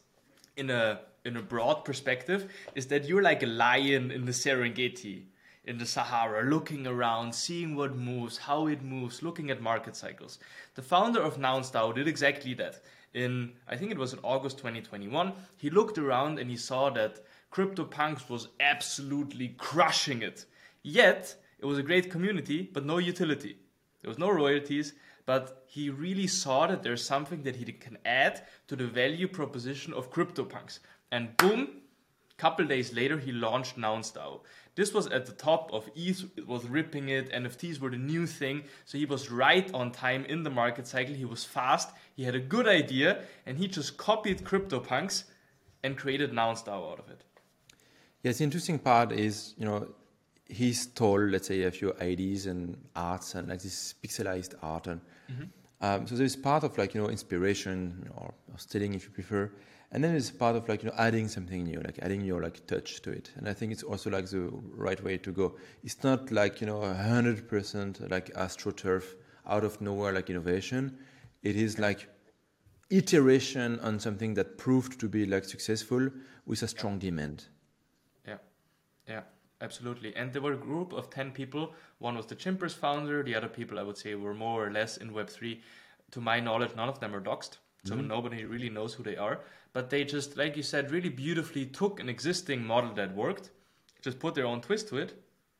in 0.58 0.70
a 0.70 1.01
in 1.25 1.38
a 1.38 1.42
broad 1.42 1.86
perspective 1.86 2.51
is 2.75 2.88
that 2.88 3.06
you're 3.06 3.22
like 3.22 3.44
a 3.44 3.48
lion 3.48 4.12
in 4.12 4.25
the 4.25 4.32
Serengeti 4.32 5.24
in 5.65 5.77
the 5.77 5.86
Sahara, 5.86 6.44
looking 6.44 6.86
around, 6.86 7.34
seeing 7.34 7.75
what 7.75 7.96
moves, 7.96 8.38
how 8.38 8.68
it 8.68 8.84
moves, 8.84 9.24
looking 9.24 9.50
at 9.50 9.62
market 9.62 9.96
cycles. 9.96 10.39
The 10.75 10.82
founder 10.82 11.22
of 11.22 11.38
NounsDAO 11.38 11.96
did 11.96 12.08
exactly 12.08 12.53
that. 12.56 12.82
In 13.13 13.53
I 13.68 13.77
think 13.77 13.92
it 13.92 13.98
was 13.98 14.13
in 14.13 14.20
August 14.24 14.58
2021, 14.58 15.34
he 15.58 15.70
looked 15.70 15.98
around 15.98 16.39
and 16.39 16.50
he 16.50 16.58
saw 16.58 16.89
that 16.92 17.20
CryptoPunks 17.51 18.27
was 18.27 18.48
absolutely 18.60 19.50
crushing 19.58 20.24
it. 20.24 20.46
Yet 20.82 21.36
it 21.60 21.65
was 21.65 21.77
a 21.77 21.84
great 21.84 22.10
community, 22.10 22.70
but 22.74 22.86
no 22.86 22.98
utility. 22.98 23.58
There 24.03 24.10
was 24.10 24.19
no 24.19 24.29
royalties, 24.29 24.93
but 25.25 25.63
he 25.65 25.89
really 25.89 26.27
saw 26.27 26.67
that 26.67 26.83
there's 26.83 27.03
something 27.03 27.41
that 27.43 27.55
he 27.55 27.65
can 27.72 27.98
add 28.05 28.43
to 28.67 28.75
the 28.75 28.86
value 28.86 29.27
proposition 29.27 29.93
of 29.93 30.12
CryptoPunks. 30.12 30.79
And 31.12 31.36
boom, 31.38 31.81
couple 32.43 32.65
days 32.65 32.93
later 32.93 33.17
he 33.17 33.31
launched 33.31 33.77
NounsDAO. 33.77 34.41
This 34.75 34.93
was 34.93 35.07
at 35.07 35.25
the 35.25 35.31
top 35.31 35.72
of 35.72 35.89
ETH, 35.95 36.25
it 36.36 36.45
was 36.45 36.65
ripping 36.65 37.07
it, 37.07 37.31
NFTs 37.31 37.79
were 37.79 37.89
the 37.89 37.98
new 37.98 38.25
thing, 38.25 38.63
so 38.83 38.98
he 38.98 39.05
was 39.05 39.31
right 39.31 39.74
on 39.74 39.91
time 39.91 40.25
in 40.25 40.43
the 40.43 40.50
market 40.50 40.86
cycle, 40.86 41.15
he 41.15 41.24
was 41.24 41.45
fast, 41.45 41.89
he 42.15 42.24
had 42.24 42.36
a 42.36 42.39
good 42.39 42.67
idea, 42.67 43.24
and 43.45 43.57
he 43.57 43.67
just 43.67 43.95
copied 43.95 44.43
CryptoPunks 44.43 45.24
and 45.83 45.95
created 45.95 46.33
NounsDAO 46.33 46.91
out 46.91 47.00
of 47.00 47.10
it. 47.10 47.24
Yes, 48.24 48.39
the 48.39 48.43
interesting 48.43 48.77
part 48.79 49.13
is, 49.13 49.53
you 49.57 49.65
know, 49.65 49.88
he 50.53 50.74
stole, 50.74 51.19
let's 51.19 51.48
say, 51.48 51.63
a 51.63 51.72
few 51.72 51.91
IDs 52.00 52.45
and 52.45 52.77
arts 52.95 53.36
and 53.36 53.48
like 53.50 53.62
this 53.62 53.95
pixelized 54.03 54.53
art. 54.62 54.88
And 54.88 55.01
mm-hmm. 55.31 55.43
um, 55.81 56.07
so 56.07 56.15
there's 56.15 56.36
part 56.36 56.63
of 56.63 56.77
like, 56.77 56.93
you 56.93 57.01
know, 57.01 57.10
inspiration 57.10 58.10
or, 58.15 58.33
or 58.51 58.57
stealing 58.57 58.93
if 58.93 59.05
you 59.05 59.10
prefer. 59.10 59.51
And 59.91 60.03
then 60.03 60.12
there's 60.12 60.31
part 60.31 60.55
of 60.55 60.67
like, 60.67 60.83
you 60.83 60.89
know, 60.89 60.95
adding 60.98 61.27
something 61.27 61.63
new, 61.63 61.79
like 61.79 62.00
adding 62.01 62.22
your 62.22 62.41
like 62.41 62.65
touch 62.67 63.01
to 63.03 63.12
it. 63.12 63.31
And 63.36 63.48
I 63.48 63.53
think 63.53 63.72
it's 63.72 63.83
also 63.83 64.10
like 64.10 64.27
the 64.27 64.50
right 64.75 65.01
way 65.03 65.17
to 65.17 65.31
go. 65.31 65.55
It's 65.83 66.03
not 66.03 66.31
like, 66.31 66.62
you 66.62 66.67
know, 66.67 66.81
a 66.81 66.93
hundred 66.93 67.48
percent 67.48 68.10
like 68.10 68.33
astroturf 68.33 69.15
out 69.48 69.63
of 69.63 69.81
nowhere, 69.81 70.13
like 70.13 70.29
innovation. 70.29 70.98
It 71.43 71.55
is 71.55 71.77
like 71.77 72.10
iteration 72.89 73.79
on 73.79 74.00
something 74.00 74.33
that 74.36 74.57
proved 74.57 75.00
to 75.00 75.10
be 75.10 75.25
like 75.25 75.45
successful 75.45 76.10
with 76.45 76.62
a 76.63 76.67
strong 76.67 77.00
demand. 77.00 77.45
Yeah. 78.27 78.38
Yeah. 79.07 79.22
Absolutely. 79.63 80.13
And 80.15 80.34
there 80.34 80.41
were 80.41 80.53
a 80.53 80.58
group 80.58 80.91
of 80.91 81.10
10 81.10 81.32
people. 81.32 81.74
One 82.00 82.17
was 82.17 82.25
the 82.25 82.36
Chimpers 82.36 82.75
founder. 82.75 83.24
The 83.24 83.34
other 83.34 83.48
people, 83.48 83.79
I 83.79 83.84
would 83.84 83.98
say, 83.98 84.13
were 84.13 84.34
more 84.34 84.67
or 84.67 84.72
less 84.72 84.98
in 84.98 85.12
Web3. 85.12 85.60
To 86.12 86.22
my 86.22 86.41
knowledge, 86.41 86.75
none 86.75 86.89
of 86.89 87.00
them 87.00 87.15
are 87.15 87.22
doxed. 87.22 87.58
So 87.86 87.96
mm-hmm. 87.96 88.08
nobody 88.08 88.43
really 88.46 88.70
knows 88.70 88.93
who 88.93 89.03
they 89.03 89.15
are. 89.15 89.39
But 89.72 89.89
they 89.89 90.03
just, 90.03 90.38
like 90.38 90.58
you 90.58 90.63
said, 90.63 90.91
really 90.91 91.10
beautifully 91.10 91.65
took 91.65 92.01
an 92.01 92.10
existing 92.10 92.63
model 92.63 92.93
that 92.96 93.15
worked, 93.15 93.51
just 94.01 94.20
put 94.20 94.36
their 94.36 94.46
own 94.46 94.62
twist 94.62 94.89
to 94.89 94.98
it, 94.98 95.13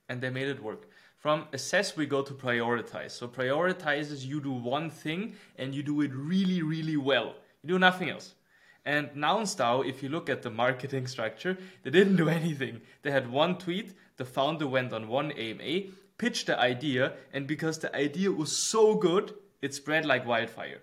and 0.10 0.22
they 0.22 0.30
made 0.30 0.50
it 0.50 0.62
work. 0.62 0.90
From 1.18 1.48
assess, 1.54 1.96
we 1.96 2.06
go 2.06 2.22
to 2.22 2.34
prioritize. 2.34 3.12
So 3.12 3.30
prioritize 3.30 4.12
is 4.12 4.26
you 4.26 4.42
do 4.42 4.52
one 4.52 4.90
thing 4.90 5.36
and 5.58 5.74
you 5.74 5.82
do 5.82 6.02
it 6.02 6.12
really, 6.14 6.62
really 6.62 6.98
well. 6.98 7.36
You 7.64 7.70
do 7.70 7.80
nothing 7.80 8.10
else. 8.10 8.36
And 8.86 9.10
NounsDAO, 9.10 9.88
if 9.88 10.04
you 10.04 10.10
look 10.10 10.30
at 10.30 10.42
the 10.42 10.50
marketing 10.50 11.08
structure, 11.08 11.58
they 11.84 11.90
didn't 11.90 12.18
do 12.18 12.30
anything. 12.42 12.82
They 13.02 13.12
had 13.12 13.32
one 13.32 13.58
tweet, 13.58 13.94
the 14.18 14.26
founder 14.26 14.68
went 14.68 14.94
on 14.94 15.08
one 15.08 15.32
AMA, 15.32 15.92
pitched 16.18 16.48
the 16.48 16.60
idea, 16.60 17.14
and 17.34 17.48
because 17.48 17.80
the 17.80 17.96
idea 17.96 18.32
was 18.32 18.56
so 18.56 18.96
good, 18.96 19.34
it 19.62 19.74
spread 19.74 20.06
like 20.06 20.26
wildfire. 20.28 20.82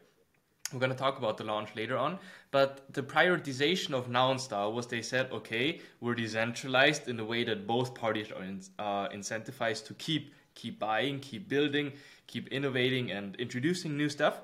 We're 0.72 0.80
going 0.80 0.92
to 0.92 0.98
talk 0.98 1.18
about 1.18 1.36
the 1.36 1.44
launch 1.44 1.70
later 1.74 1.96
on, 1.96 2.18
but 2.52 2.92
the 2.94 3.02
prioritization 3.02 3.92
of 3.92 4.08
NounsDAO 4.08 4.72
was 4.72 4.86
they 4.86 5.02
said, 5.02 5.30
okay, 5.32 5.80
we're 6.00 6.14
decentralized 6.14 7.08
in 7.08 7.16
the 7.16 7.24
way 7.24 7.42
that 7.44 7.66
both 7.66 7.94
parties 7.94 8.30
are 8.30 8.44
in, 8.44 8.60
uh, 8.78 9.08
incentivized 9.08 9.86
to 9.86 9.94
keep 9.94 10.32
keep 10.54 10.78
buying, 10.78 11.20
keep 11.20 11.48
building, 11.48 11.92
keep 12.26 12.48
innovating, 12.48 13.10
and 13.10 13.36
introducing 13.36 13.96
new 13.96 14.08
stuff. 14.08 14.40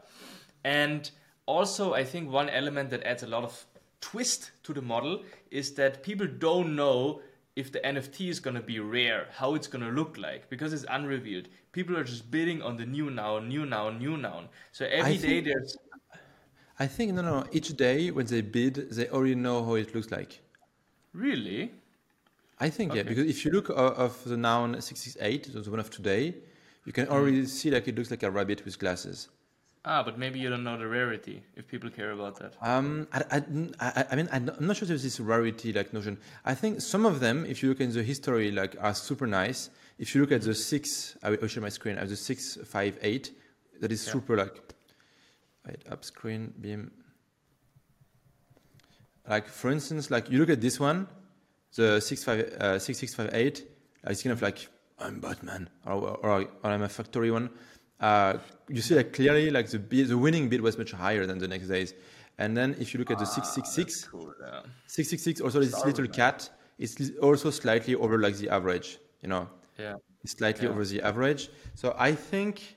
And 0.64 1.10
also, 1.46 1.94
I 1.94 2.04
think 2.04 2.30
one 2.30 2.48
element 2.50 2.90
that 2.90 3.02
adds 3.04 3.22
a 3.22 3.26
lot 3.26 3.44
of 3.44 3.64
twist 4.00 4.50
to 4.64 4.72
the 4.72 4.82
model 4.82 5.22
is 5.50 5.74
that 5.74 6.02
people 6.02 6.26
don't 6.26 6.76
know 6.76 7.22
if 7.54 7.72
the 7.72 7.80
NFT 7.80 8.28
is 8.28 8.38
going 8.38 8.54
to 8.54 8.62
be 8.62 8.80
rare, 8.80 9.28
how 9.32 9.54
it's 9.54 9.66
going 9.66 9.82
to 9.82 9.90
look 9.90 10.18
like, 10.18 10.50
because 10.50 10.72
it's 10.72 10.84
unrevealed. 10.90 11.48
People 11.72 11.96
are 11.96 12.04
just 12.04 12.30
bidding 12.30 12.60
on 12.60 12.76
the 12.76 12.84
new 12.84 13.10
now, 13.10 13.38
new 13.38 13.64
now, 13.64 13.88
new 13.88 14.16
now. 14.16 14.44
So 14.72 14.84
every 14.84 15.14
I 15.14 15.16
day 15.16 15.28
think, 15.28 15.46
there's. 15.46 15.76
I 16.78 16.86
think, 16.86 17.14
no, 17.14 17.22
no, 17.22 17.46
each 17.52 17.74
day 17.76 18.10
when 18.10 18.26
they 18.26 18.42
bid, 18.42 18.90
they 18.90 19.08
already 19.08 19.34
know 19.34 19.64
how 19.64 19.74
it 19.74 19.94
looks 19.94 20.10
like. 20.10 20.40
Really? 21.14 21.72
I 22.58 22.68
think, 22.68 22.90
okay. 22.90 22.98
yeah, 22.98 23.04
because 23.04 23.26
if 23.26 23.44
you 23.44 23.50
look 23.50 23.70
of 23.70 24.22
the 24.24 24.36
noun 24.36 24.80
668, 24.80 25.64
the 25.64 25.70
one 25.70 25.80
of 25.80 25.88
today, 25.90 26.34
you 26.84 26.92
can 26.92 27.08
already 27.08 27.42
mm. 27.42 27.48
see 27.48 27.70
like 27.70 27.88
it 27.88 27.96
looks 27.96 28.10
like 28.10 28.22
a 28.22 28.30
rabbit 28.30 28.64
with 28.64 28.78
glasses. 28.78 29.28
Ah, 29.88 30.02
but 30.02 30.18
maybe 30.18 30.40
you 30.40 30.50
don't 30.50 30.64
know 30.64 30.76
the 30.76 30.88
rarity 30.88 31.44
if 31.54 31.68
people 31.68 31.88
care 31.88 32.10
about 32.10 32.40
that. 32.40 32.54
Um, 32.60 33.06
I, 33.12 33.22
I, 33.30 33.42
I, 33.78 34.04
I 34.10 34.16
mean, 34.16 34.28
I'm 34.32 34.50
not 34.58 34.76
sure 34.76 34.88
there's 34.88 35.04
this 35.04 35.20
rarity 35.20 35.72
like 35.72 35.92
notion. 35.92 36.18
I 36.44 36.54
think 36.56 36.80
some 36.80 37.06
of 37.06 37.20
them, 37.20 37.46
if 37.46 37.62
you 37.62 37.68
look 37.68 37.80
in 37.80 37.92
the 37.92 38.02
history, 38.02 38.50
like 38.50 38.76
are 38.80 38.94
super 38.94 39.28
nice. 39.28 39.70
If 40.00 40.12
you 40.12 40.20
look 40.20 40.32
at 40.32 40.42
the 40.42 40.54
six, 40.54 41.16
I 41.22 41.30
will 41.30 41.46
show 41.46 41.60
my 41.60 41.68
screen. 41.68 41.98
I 41.98 42.00
have 42.00 42.08
the 42.08 42.16
six 42.16 42.58
five 42.66 42.98
eight. 43.00 43.30
That 43.80 43.92
is 43.92 44.04
yeah. 44.04 44.12
super 44.14 44.36
like. 44.36 44.60
Right, 45.64 45.82
up 45.88 46.04
screen 46.04 46.52
beam. 46.60 46.90
Like 49.28 49.46
for 49.46 49.70
instance, 49.70 50.10
like 50.10 50.30
you 50.30 50.40
look 50.40 50.50
at 50.50 50.60
this 50.60 50.80
one, 50.80 51.06
the 51.76 52.00
six 52.00 52.24
five 52.24 52.40
uh, 52.60 52.78
six 52.80 52.98
six 52.98 53.14
five 53.14 53.30
eight. 53.32 53.62
It's 54.04 54.22
kind 54.22 54.32
of 54.32 54.42
like 54.42 54.68
I'm 54.98 55.20
Batman, 55.20 55.68
or, 55.84 55.94
or, 55.94 56.48
or 56.62 56.70
I'm 56.70 56.82
a 56.82 56.88
factory 56.88 57.30
one 57.30 57.50
uh, 58.00 58.38
you 58.68 58.80
see 58.80 58.94
like 58.94 59.12
clearly 59.12 59.50
like 59.50 59.68
the 59.68 59.78
bid, 59.78 60.08
the 60.08 60.18
winning 60.18 60.48
bid 60.48 60.60
was 60.60 60.76
much 60.76 60.92
higher 60.92 61.26
than 61.26 61.38
the 61.38 61.48
next 61.48 61.68
days. 61.68 61.94
And 62.38 62.56
then 62.56 62.76
if 62.78 62.92
you 62.92 62.98
look 62.98 63.10
at 63.10 63.18
the 63.18 63.24
ah, 63.24 63.40
666, 63.42 64.04
cool, 64.04 64.32
yeah. 64.40 64.60
666 64.86 65.40
also 65.40 65.60
this 65.60 65.84
little 65.84 66.06
cat 66.06 66.50
is 66.78 67.12
also 67.22 67.50
slightly 67.50 67.94
over 67.94 68.18
like 68.18 68.36
the 68.36 68.50
average, 68.50 68.98
you 69.22 69.28
know. 69.28 69.48
Yeah. 69.78 69.94
It's 70.22 70.32
slightly 70.32 70.66
yeah. 70.66 70.72
over 70.72 70.84
the 70.84 71.00
average. 71.00 71.48
So 71.74 71.94
I 71.98 72.12
think 72.12 72.76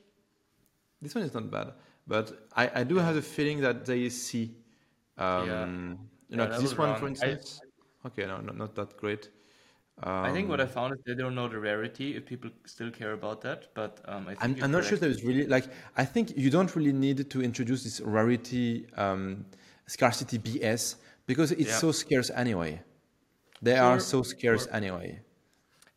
this 1.01 1.13
one 1.15 1.23
is 1.25 1.33
not 1.33 1.51
bad, 1.51 1.73
but 2.07 2.47
I, 2.55 2.71
I 2.75 2.83
do 2.83 2.95
yeah. 2.95 3.05
have 3.05 3.15
the 3.15 3.21
feeling 3.21 3.59
that 3.61 3.85
they 3.85 4.07
see, 4.09 4.55
um, 5.17 5.99
you 6.29 6.37
know, 6.37 6.47
this 6.59 6.77
one 6.77 6.89
wrong. 6.89 6.99
for 6.99 7.07
instance. 7.07 7.59
I, 8.03 8.07
okay, 8.07 8.25
no, 8.25 8.39
not, 8.39 8.55
not 8.55 8.75
that 8.75 8.95
great. 8.95 9.29
Um, 10.01 10.23
I 10.23 10.31
think 10.31 10.47
what 10.47 10.61
I 10.61 10.63
um, 10.63 10.69
found 10.69 10.93
is 10.93 10.99
they 11.05 11.13
don't 11.13 11.35
know 11.35 11.49
the 11.49 11.59
rarity 11.59 12.15
if 12.15 12.25
people 12.25 12.49
still 12.65 12.89
care 12.89 13.11
about 13.11 13.41
that. 13.41 13.67
But 13.73 13.99
um, 14.05 14.27
I 14.29 14.45
am 14.45 14.55
I'm 14.61 14.71
not 14.71 14.85
sure 14.85 14.97
there's 14.97 15.23
really 15.23 15.45
like 15.45 15.65
I 15.97 16.05
think 16.05 16.37
you 16.37 16.49
don't 16.49 16.73
really 16.75 16.93
need 16.93 17.29
to 17.29 17.41
introduce 17.41 17.83
this 17.83 17.99
rarity 17.99 18.87
um, 18.95 19.45
scarcity 19.87 20.39
BS 20.39 20.95
because 21.25 21.51
it's 21.51 21.69
yeah. 21.69 21.77
so 21.77 21.91
scarce 21.91 22.29
anyway. 22.29 22.81
They 23.61 23.75
sure, 23.75 23.83
are 23.83 23.99
so 23.99 24.23
scarce 24.23 24.65
sure. 24.65 24.75
anyway. 24.75 25.19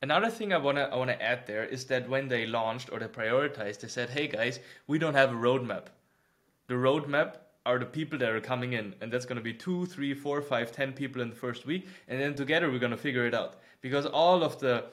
Another 0.02 0.30
thing 0.30 0.52
I 0.52 0.58
wanna 0.58 0.88
I 0.92 0.96
wanna 0.96 1.18
add 1.20 1.46
there 1.46 1.64
is 1.64 1.84
that 1.84 2.08
when 2.08 2.26
they 2.26 2.44
launched 2.46 2.90
or 2.90 2.98
they 2.98 3.06
prioritized, 3.06 3.80
they 3.80 3.88
said, 3.88 4.10
"Hey 4.10 4.26
guys, 4.26 4.58
we 4.88 4.98
don't 4.98 5.14
have 5.14 5.30
a 5.30 5.34
roadmap. 5.34 5.86
The 6.66 6.74
roadmap 6.74 7.36
are 7.64 7.78
the 7.78 7.86
people 7.86 8.18
that 8.18 8.30
are 8.30 8.40
coming 8.40 8.72
in, 8.72 8.94
and 9.00 9.12
that's 9.12 9.24
gonna 9.24 9.40
be 9.40 9.54
two, 9.54 9.86
three, 9.86 10.14
four, 10.14 10.42
five, 10.42 10.72
ten 10.72 10.92
people 10.92 11.22
in 11.22 11.30
the 11.30 11.36
first 11.36 11.66
week, 11.66 11.86
and 12.08 12.20
then 12.20 12.34
together 12.34 12.70
we're 12.70 12.78
gonna 12.78 12.96
figure 12.96 13.26
it 13.26 13.34
out." 13.34 13.54
because 13.82 14.06
all 14.06 14.42
of 14.42 14.58
the 14.60 14.84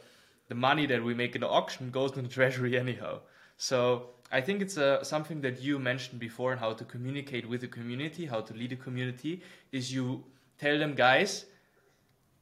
the 0.49 0.55
money 0.55 0.87
that 0.87 1.01
we 1.01 1.13
make 1.13 1.35
in 1.35 1.41
the 1.41 1.47
auction 1.47 1.91
goes 1.91 2.11
to 2.11 2.21
the 2.21 2.27
treasury 2.37 2.77
anyhow. 2.77 3.19
So 3.57 4.09
I 4.31 4.41
think 4.41 4.61
it's 4.61 4.77
uh, 4.77 5.03
something 5.03 5.41
that 5.41 5.61
you 5.61 5.79
mentioned 5.79 6.19
before 6.19 6.51
and 6.51 6.59
how 6.59 6.73
to 6.73 6.83
communicate 6.83 7.47
with 7.47 7.61
the 7.61 7.67
community, 7.67 8.25
how 8.25 8.41
to 8.41 8.53
lead 8.53 8.71
a 8.71 8.75
community, 8.75 9.41
is 9.71 9.93
you 9.93 10.23
tell 10.57 10.77
them, 10.79 10.95
guys, 10.95 11.45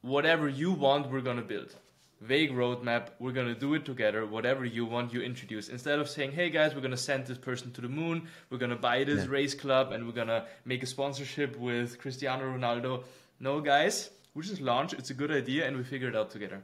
whatever 0.00 0.48
you 0.48 0.72
want, 0.72 1.10
we're 1.10 1.20
gonna 1.20 1.42
build. 1.42 1.74
Vague 2.20 2.50
roadmap, 2.50 3.10
we're 3.20 3.32
gonna 3.32 3.54
do 3.54 3.74
it 3.74 3.84
together. 3.84 4.26
Whatever 4.26 4.64
you 4.64 4.84
want, 4.84 5.12
you 5.12 5.22
introduce. 5.22 5.68
Instead 5.68 6.00
of 6.00 6.08
saying, 6.08 6.32
hey 6.32 6.50
guys, 6.50 6.74
we're 6.74 6.80
gonna 6.80 6.96
send 6.96 7.26
this 7.26 7.38
person 7.38 7.70
to 7.72 7.80
the 7.80 7.88
moon, 7.88 8.26
we're 8.50 8.58
gonna 8.58 8.74
buy 8.74 9.04
this 9.04 9.24
yeah. 9.24 9.30
race 9.30 9.54
club, 9.54 9.92
and 9.92 10.04
we're 10.04 10.12
gonna 10.12 10.46
make 10.64 10.82
a 10.82 10.86
sponsorship 10.86 11.56
with 11.56 11.98
Cristiano 11.98 12.44
Ronaldo. 12.44 13.04
No, 13.38 13.60
guys, 13.60 14.10
we 14.34 14.42
just 14.42 14.60
launch. 14.60 14.94
It's 14.94 15.10
a 15.10 15.14
good 15.14 15.30
idea, 15.30 15.66
and 15.66 15.76
we 15.76 15.84
figure 15.84 16.08
it 16.08 16.16
out 16.16 16.30
together. 16.30 16.60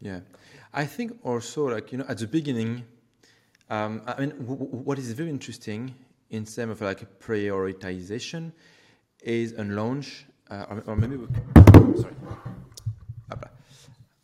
Yeah, 0.00 0.20
I 0.74 0.84
think 0.84 1.18
also 1.22 1.68
like 1.68 1.92
you 1.92 1.98
know 1.98 2.04
at 2.08 2.18
the 2.18 2.26
beginning, 2.26 2.84
um, 3.70 4.02
I 4.06 4.20
mean 4.20 4.30
w- 4.30 4.66
what 4.86 4.98
is 4.98 5.12
very 5.12 5.30
interesting 5.30 5.94
in 6.30 6.44
terms 6.44 6.72
of 6.72 6.80
like 6.80 7.20
prioritization 7.20 8.52
is 9.22 9.52
a 9.52 9.64
launch, 9.64 10.26
uh, 10.50 10.66
or, 10.70 10.82
or, 10.86 10.96
maybe 10.96 11.16
we, 11.16 11.26
sorry, 12.00 12.14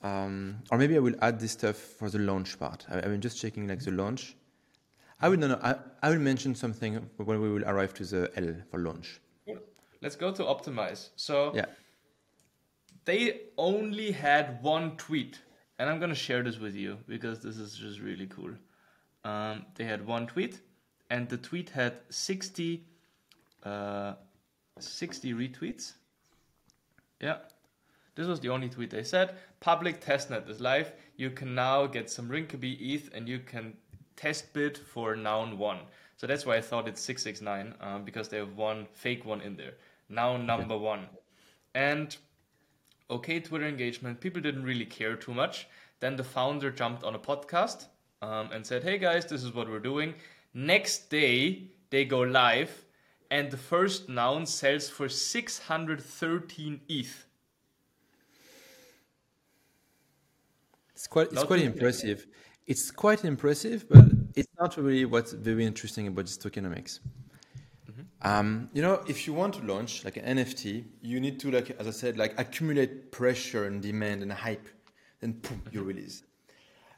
um, 0.02 0.58
or 0.70 0.78
maybe 0.78 0.96
I 0.96 1.00
will 1.00 1.14
add 1.22 1.38
this 1.38 1.52
stuff 1.52 1.76
for 1.76 2.10
the 2.10 2.18
launch 2.18 2.58
part. 2.58 2.86
I, 2.90 3.06
mean 3.08 3.20
just 3.20 3.40
checking 3.40 3.68
like 3.68 3.80
the 3.80 3.90
launch. 3.90 4.36
I 5.20 5.28
will 5.28 5.36
no, 5.36 5.48
no 5.48 5.60
I, 5.62 5.76
I 6.02 6.10
will 6.10 6.18
mention 6.18 6.54
something 6.54 6.94
when 7.16 7.40
we 7.40 7.50
will 7.50 7.64
arrive 7.64 7.94
to 7.94 8.04
the 8.04 8.30
L 8.36 8.54
for 8.70 8.78
launch. 8.78 9.20
Let's 10.00 10.16
go 10.16 10.32
to 10.32 10.42
optimize. 10.42 11.10
So 11.14 11.52
yeah 11.54 11.66
they 13.04 13.40
only 13.58 14.12
had 14.12 14.62
one 14.62 14.96
tweet, 14.96 15.40
and 15.78 15.90
I'm 15.90 15.98
gonna 15.98 16.14
share 16.14 16.42
this 16.42 16.58
with 16.58 16.74
you 16.74 16.98
because 17.08 17.40
this 17.40 17.56
is 17.56 17.74
just 17.74 18.00
really 18.00 18.26
cool. 18.26 18.52
Um, 19.24 19.66
they 19.74 19.84
had 19.84 20.06
one 20.06 20.26
tweet, 20.26 20.60
and 21.10 21.28
the 21.28 21.38
tweet 21.38 21.70
had 21.70 21.94
60, 22.10 22.84
uh, 23.64 24.14
60 24.78 25.34
retweets. 25.34 25.94
Yeah. 27.20 27.38
This 28.14 28.26
was 28.26 28.40
the 28.40 28.50
only 28.50 28.68
tweet 28.68 28.90
they 28.90 29.02
said. 29.02 29.36
Public 29.60 30.04
testnet 30.04 30.48
is 30.48 30.60
live. 30.60 30.92
You 31.16 31.30
can 31.30 31.54
now 31.54 31.86
get 31.86 32.10
some 32.10 32.28
Rinkeby 32.28 32.76
ETH 32.80 33.10
and 33.14 33.28
you 33.28 33.38
can 33.38 33.74
test 34.16 34.52
bid 34.52 34.76
for 34.76 35.16
noun 35.16 35.58
one. 35.58 35.80
So 36.16 36.26
that's 36.26 36.46
why 36.46 36.56
I 36.56 36.60
thought 36.60 36.88
it's 36.88 37.00
669 37.00 37.74
um, 37.80 38.04
because 38.04 38.28
they 38.28 38.36
have 38.36 38.56
one 38.56 38.86
fake 38.92 39.24
one 39.24 39.40
in 39.40 39.56
there. 39.56 39.74
Noun 40.08 40.46
number 40.46 40.76
one. 40.76 41.06
And 41.74 42.14
okay, 43.10 43.40
Twitter 43.40 43.66
engagement. 43.66 44.20
People 44.20 44.42
didn't 44.42 44.64
really 44.64 44.84
care 44.84 45.16
too 45.16 45.34
much. 45.34 45.66
Then 46.00 46.16
the 46.16 46.24
founder 46.24 46.70
jumped 46.70 47.04
on 47.04 47.14
a 47.14 47.18
podcast 47.18 47.86
um, 48.20 48.50
and 48.52 48.66
said, 48.66 48.82
hey 48.82 48.98
guys, 48.98 49.24
this 49.26 49.42
is 49.42 49.54
what 49.54 49.68
we're 49.68 49.78
doing. 49.78 50.14
Next 50.54 51.10
day, 51.10 51.70
they 51.90 52.04
go 52.04 52.20
live 52.20 52.84
and 53.30 53.50
the 53.50 53.56
first 53.56 54.10
noun 54.10 54.44
sells 54.44 54.90
for 54.90 55.08
613 55.08 56.80
ETH. 56.88 57.26
It's 61.02 61.08
quite 61.08 61.26
it's 61.26 61.34
Not 61.34 61.48
quite 61.48 61.62
impressive. 61.62 62.28
It's 62.68 62.92
quite 62.92 63.24
impressive, 63.24 63.88
but 63.88 64.04
it's 64.36 64.46
not 64.56 64.76
really 64.76 65.04
what's 65.04 65.32
very 65.32 65.66
interesting 65.66 66.06
about 66.06 66.26
this 66.26 66.38
tokenomics. 66.38 67.00
Mm-hmm. 67.90 68.02
Um, 68.22 68.70
you 68.72 68.82
know, 68.82 69.02
if 69.08 69.26
you 69.26 69.32
want 69.32 69.54
to 69.54 69.62
launch 69.64 70.04
like 70.04 70.16
an 70.16 70.38
NFT, 70.38 70.84
you 71.00 71.18
need 71.18 71.40
to 71.40 71.50
like, 71.50 71.70
as 71.80 71.88
I 71.88 71.90
said, 71.90 72.18
like 72.18 72.38
accumulate 72.38 73.10
pressure 73.10 73.64
and 73.64 73.82
demand 73.82 74.22
and 74.22 74.30
hype, 74.30 74.68
then 75.18 75.32
boom, 75.32 75.60
you 75.72 75.80
mm-hmm. 75.80 75.88
release. 75.88 76.22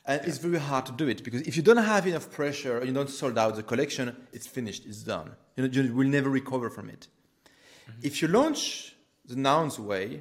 And 0.04 0.20
it's 0.26 0.36
very 0.36 0.58
hard 0.58 0.84
to 0.84 0.92
do 0.92 1.08
it 1.08 1.24
because 1.24 1.40
if 1.40 1.56
you 1.56 1.62
don't 1.62 1.78
have 1.78 2.06
enough 2.06 2.30
pressure 2.30 2.84
you 2.84 2.92
don't 2.92 3.08
sold 3.08 3.38
out 3.38 3.56
the 3.56 3.62
collection, 3.62 4.14
it's 4.34 4.46
finished, 4.46 4.84
it's 4.84 5.02
done. 5.02 5.30
You 5.56 5.66
know, 5.66 5.70
you 5.72 5.94
will 5.94 6.08
never 6.08 6.28
recover 6.28 6.68
from 6.68 6.90
it. 6.90 7.08
Mm-hmm. 7.08 8.00
If 8.02 8.20
you 8.20 8.28
launch 8.28 8.96
the 9.24 9.36
nouns 9.36 9.80
way, 9.80 10.20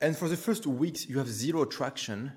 and 0.00 0.16
for 0.16 0.28
the 0.28 0.36
first 0.36 0.64
weeks 0.64 1.08
you 1.08 1.18
have 1.18 1.26
zero 1.26 1.64
traction, 1.64 2.30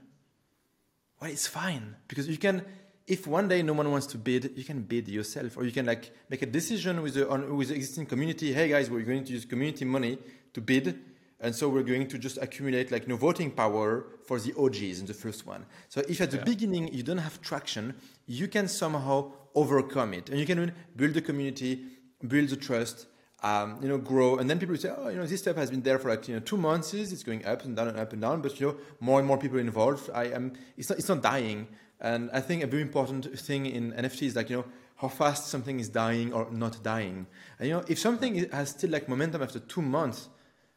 well, 1.20 1.30
it's 1.30 1.48
fine 1.48 1.96
because 2.08 2.28
you 2.28 2.38
can. 2.38 2.64
If 3.08 3.26
one 3.26 3.48
day 3.48 3.64
no 3.64 3.74
one 3.74 3.90
wants 3.90 4.06
to 4.08 4.20
bid, 4.20 4.52
you 4.56 4.64
can 4.64 4.84
bid 4.84 5.08
yourself, 5.08 5.58
or 5.58 5.66
you 5.66 5.72
can 5.72 5.88
like 5.88 6.12
make 6.30 6.44
a 6.44 6.46
decision 6.46 7.02
with 7.02 7.16
the 7.16 7.28
on, 7.28 7.56
with 7.58 7.70
the 7.70 7.76
existing 7.76 8.06
community. 8.06 8.54
Hey 8.54 8.70
guys, 8.70 8.90
we're 8.90 9.02
going 9.02 9.24
to 9.24 9.34
use 9.34 9.46
community 9.46 9.84
money 9.84 10.20
to 10.54 10.62
bid, 10.62 11.00
and 11.40 11.56
so 11.56 11.70
we're 11.70 11.84
going 11.84 12.08
to 12.08 12.20
just 12.20 12.38
accumulate 12.38 12.92
like 12.92 13.08
know, 13.08 13.18
voting 13.18 13.50
power 13.50 14.06
for 14.28 14.40
the 14.40 14.54
OGs 14.56 15.00
in 15.00 15.08
the 15.08 15.14
first 15.16 15.48
one. 15.48 15.66
So 15.88 16.02
if 16.08 16.22
at 16.22 16.30
the 16.30 16.38
Yeah. 16.38 16.44
beginning 16.44 16.94
you 16.94 17.02
don't 17.02 17.18
have 17.18 17.42
traction, 17.42 17.96
you 18.28 18.48
can 18.48 18.68
somehow 18.68 19.32
overcome 19.56 20.14
it, 20.14 20.30
and 20.30 20.40
you 20.40 20.46
can 20.46 20.72
build 20.96 21.16
the 21.16 21.22
community, 21.22 21.86
build 22.28 22.50
the 22.50 22.58
trust, 22.58 23.08
um, 23.44 23.80
you 23.82 23.88
know, 23.88 23.98
grow, 23.98 24.38
and 24.38 24.50
then 24.50 24.60
people 24.60 24.76
say, 24.78 24.92
oh, 24.96 25.10
you 25.10 25.18
know, 25.18 25.26
this 25.26 25.42
stuff 25.42 25.56
has 25.56 25.70
been 25.70 25.82
there 25.82 25.98
for 26.00 26.10
like 26.10 26.28
you 26.28 26.36
know 26.36 26.42
two 26.42 26.58
months. 26.58 26.94
It's 26.94 27.24
going 27.24 27.46
up 27.46 27.64
and 27.64 27.76
down 27.76 27.88
and 27.88 27.98
up 27.98 28.12
and 28.14 28.22
down, 28.22 28.42
but 28.42 28.60
you 28.60 28.68
know, 28.68 28.76
more 29.00 29.20
and 29.20 29.28
more 29.28 29.38
people 29.38 29.60
involved. 29.60 30.10
I 30.14 30.26
am. 30.26 30.54
It's 30.78 30.90
not. 30.90 31.00
It's 31.00 31.10
not 31.10 31.22
dying. 31.22 31.68
And 32.02 32.30
I 32.32 32.40
think 32.40 32.64
a 32.64 32.68
very 32.68 32.82
important 32.82 33.38
thing 33.40 33.66
in 33.66 33.92
NFT 33.92 34.24
is 34.24 34.36
like 34.36 34.50
you 34.50 34.58
know 34.58 34.66
how 34.98 35.08
fast 35.08 35.48
something 35.48 35.80
is 35.80 35.90
dying 35.90 36.34
or 36.34 36.50
not 36.52 36.82
dying. 36.84 37.28
And 37.60 37.68
you 37.68 37.76
know, 37.76 37.84
if 37.88 38.00
something 38.00 38.50
has 38.52 38.70
still 38.70 38.90
like 38.90 39.08
momentum 39.08 39.42
after 39.42 39.60
two 39.60 39.82
months, 39.82 40.30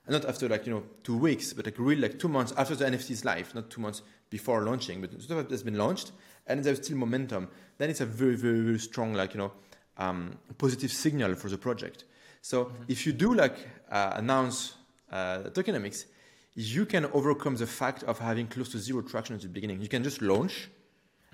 and 0.06 0.12
not 0.14 0.24
after 0.24 0.48
like 0.48 0.66
you 0.66 0.72
know 0.72 0.82
two 1.02 1.16
weeks, 1.16 1.52
but 1.52 1.66
like 1.66 1.78
really 1.78 2.02
like 2.02 2.18
two 2.18 2.28
months 2.28 2.52
after 2.56 2.76
the 2.76 2.84
NFT's 2.84 3.24
life, 3.24 3.54
not 3.54 3.70
two 3.70 3.80
months 3.80 4.02
before 4.30 4.62
launching, 4.62 5.00
but 5.00 5.20
stuff 5.20 5.48
has 5.50 5.62
been 5.62 5.76
launched 5.76 6.12
and 6.46 6.62
there's 6.64 6.78
still 6.78 6.96
momentum, 6.96 7.48
then 7.78 7.90
it's 7.90 8.00
a 8.00 8.06
very 8.06 8.34
very 8.34 8.60
very 8.60 8.78
strong 8.78 9.14
like 9.14 9.34
you 9.34 9.38
know 9.38 9.52
um, 9.98 10.38
positive 10.58 10.90
signal 10.90 11.34
for 11.34 11.48
the 11.48 11.58
project. 11.58 12.04
So 12.42 12.72
if 12.88 13.06
you 13.06 13.12
do 13.12 13.34
like 13.34 13.56
uh, 13.90 14.14
announce 14.16 14.74
uh, 15.10 15.44
tokenomics, 15.54 16.06
you 16.54 16.84
can 16.84 17.06
overcome 17.06 17.56
the 17.56 17.66
fact 17.66 18.02
of 18.02 18.18
having 18.18 18.48
close 18.48 18.68
to 18.70 18.78
zero 18.78 19.00
traction 19.00 19.34
at 19.36 19.42
the 19.42 19.48
beginning. 19.48 19.80
You 19.80 19.88
can 19.88 20.02
just 20.02 20.20
launch 20.20 20.68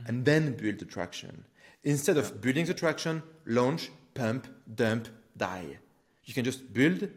and 0.06 0.24
then 0.24 0.54
build 0.54 0.78
the 0.78 0.84
traction. 0.84 1.44
Instead 1.82 2.18
of 2.18 2.40
building 2.40 2.66
the 2.66 2.74
traction, 2.74 3.22
launch, 3.46 3.90
pump, 4.14 4.46
dump, 4.74 5.08
die. 5.36 5.78
You 6.24 6.34
can 6.34 6.44
just 6.44 6.72
build, 6.72 7.08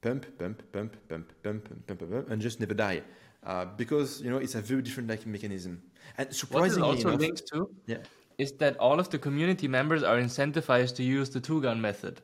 pump, 0.00 0.26
pump, 0.38 0.62
pump, 0.72 0.96
pump, 1.08 1.30
pump, 1.42 1.68
pump, 1.68 1.86
pump, 1.86 2.10
pump, 2.10 2.30
and 2.30 2.40
just 2.40 2.58
never 2.58 2.74
die. 2.74 3.02
Uh, 3.44 3.64
because 3.76 4.20
you 4.22 4.30
know 4.30 4.38
it's 4.38 4.54
a 4.54 4.60
very 4.60 4.82
different 4.82 5.08
like 5.08 5.26
mechanism. 5.26 5.82
And 6.16 6.26
What 6.26 6.34
it 6.34 6.38
surprisingly 6.38 6.88
also 6.88 7.08
enough, 7.08 7.20
links 7.20 7.42
to 7.52 7.68
yeah, 7.86 7.98
is 8.38 8.52
that 8.52 8.76
all 8.78 8.98
of 8.98 9.10
the 9.10 9.18
community 9.18 9.68
members 9.68 10.02
are 10.02 10.16
incentivized 10.16 10.96
to 10.96 11.02
use 11.04 11.30
the 11.30 11.40
Tugan 11.40 11.80
method 11.80 12.22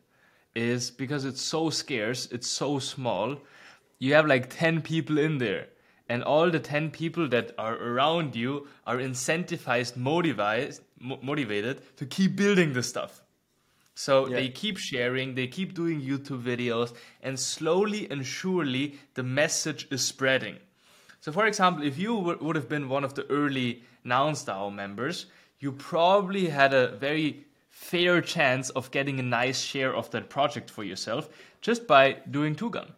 is 0.55 0.91
because 0.91 1.25
it's 1.25 1.41
so 1.41 1.71
scarce 1.71 2.27
it's 2.31 2.47
so 2.49 2.79
small 2.79 3.37
you 3.99 4.15
have 4.15 4.27
like 4.27 4.51
10 4.51 4.83
people 4.83 5.17
in 5.19 5.39
there. 5.39 5.69
And 6.09 6.25
all 6.25 6.51
the 6.51 6.59
10 6.59 6.91
people 6.91 7.29
that 7.29 7.53
are 7.57 7.77
around 7.77 8.35
you 8.35 8.67
are 8.85 8.97
incentivized 8.97 9.97
motivated 9.97 10.81
mo- 10.99 11.21
motivated 11.23 11.81
to 11.97 12.05
keep 12.07 12.35
building 12.37 12.73
the 12.73 12.83
stuff. 12.83 13.23
So 13.95 14.27
Yeah. 14.27 14.37
they 14.39 14.49
keep 14.49 14.77
sharing 14.79 15.35
they 15.37 15.47
keep 15.47 15.75
doing 15.75 16.01
youtube 16.01 16.43
videos 16.43 16.95
and 17.23 17.39
slowly 17.39 18.11
and 18.11 18.27
surely 18.27 18.99
the 19.15 19.23
message 19.23 19.87
is 19.91 20.05
spreading. 20.05 20.57
So, 21.21 21.31
for 21.31 21.47
example, 21.47 21.85
if 21.87 21.97
you 21.99 22.17
w- 22.17 22.39
would 22.41 22.57
have 22.57 22.69
been 22.69 22.89
one 22.89 23.05
of 23.05 23.15
the 23.15 23.25
early 23.31 23.85
NounsDAO 24.05 24.75
members, 24.75 25.27
you 25.61 25.71
probably 25.71 26.49
had 26.49 26.75
a 26.75 26.89
very 26.97 27.45
fair 27.73 28.21
chance 28.21 28.69
of 28.71 28.91
getting 28.91 29.19
a 29.19 29.23
nice 29.23 29.61
share 29.61 29.97
of 29.97 30.11
that 30.11 30.29
project 30.29 30.71
for 30.71 30.85
yourself 30.85 31.29
just 31.63 31.87
by 31.87 32.19
doing 32.31 32.55
Tugan. 32.55 32.93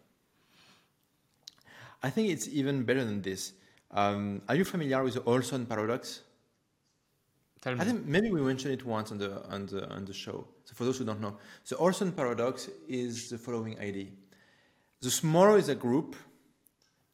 I 2.02 2.10
think 2.10 2.28
it's 2.28 2.48
even 2.48 2.82
better 2.82 3.04
than 3.04 3.22
this. 3.22 3.52
Um, 3.92 4.42
are 4.48 4.56
you 4.56 4.64
familiar 4.64 5.02
with 5.02 5.14
the 5.14 5.22
Olson 5.22 5.64
paradox? 5.64 6.22
Tell 7.62 7.72
I 7.72 7.76
me. 7.76 7.84
think 7.84 8.04
maybe 8.04 8.30
we 8.30 8.40
mentioned 8.42 8.74
it 8.74 8.84
once 8.84 9.12
on 9.12 9.18
the 9.18 9.42
on 9.48 9.66
the 9.66 9.88
on 9.94 10.04
the 10.04 10.12
show. 10.12 10.44
So 10.64 10.74
for 10.74 10.84
those 10.84 10.98
who 10.98 11.04
don't 11.04 11.20
know, 11.20 11.36
the 11.68 11.76
Olson 11.76 12.12
paradox 12.12 12.68
is 12.88 13.30
the 13.30 13.38
following 13.38 13.78
idea: 13.78 14.08
the 15.00 15.10
smaller 15.10 15.56
is 15.56 15.68
a 15.68 15.74
group, 15.74 16.16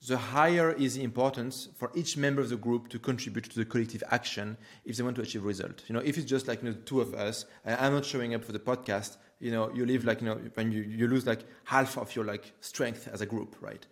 the 0.07 0.17
higher 0.17 0.73
is 0.73 0.95
the 0.95 1.03
importance 1.03 1.69
for 1.77 1.91
each 1.95 2.17
member 2.17 2.41
of 2.41 2.49
the 2.49 2.57
group 2.57 2.89
to 2.89 2.99
contribute 2.99 3.45
to 3.45 3.57
the 3.57 3.65
collective 3.67 4.03
action 4.11 4.57
if 4.85 4.97
they 4.97 5.03
want 5.03 5.17
to 5.17 5.23
achieve 5.23 5.45
result. 5.45 5.83
You 5.89 5.95
know, 5.95 6.01
if 6.01 6.17
it's 6.17 6.27
just 6.27 6.49
like 6.49 6.63
you 6.63 6.71
know, 6.71 6.77
two 6.87 7.01
of 7.01 7.15
us, 7.15 7.45
and 7.65 7.79
I'm 7.79 7.93
not 7.93 8.07
showing 8.07 8.35
up 8.35 8.45
for 8.45 8.53
the 8.53 8.59
podcast, 8.59 9.19
you 9.41 9.51
know, 9.51 9.71
you 9.75 9.85
live 9.85 10.05
like 10.05 10.23
you 10.23 10.27
know 10.27 10.41
when 10.55 10.73
you, 10.73 10.83
you 10.83 11.07
lose 11.07 11.27
like 11.27 11.41
half 11.65 11.99
of 11.99 12.15
your 12.17 12.25
like 12.25 12.53
strength 12.61 13.09
as 13.13 13.21
a 13.21 13.27
group, 13.27 13.57
right? 13.61 13.85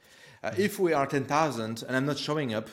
Uh, 0.43 0.53
if 0.57 0.79
we 0.79 0.93
are 0.95 1.07
ten 1.07 1.25
thousand 1.25 1.83
and 1.87 1.97
I'm 1.97 2.07
not 2.07 2.19
showing 2.19 2.55
up, 2.55 2.69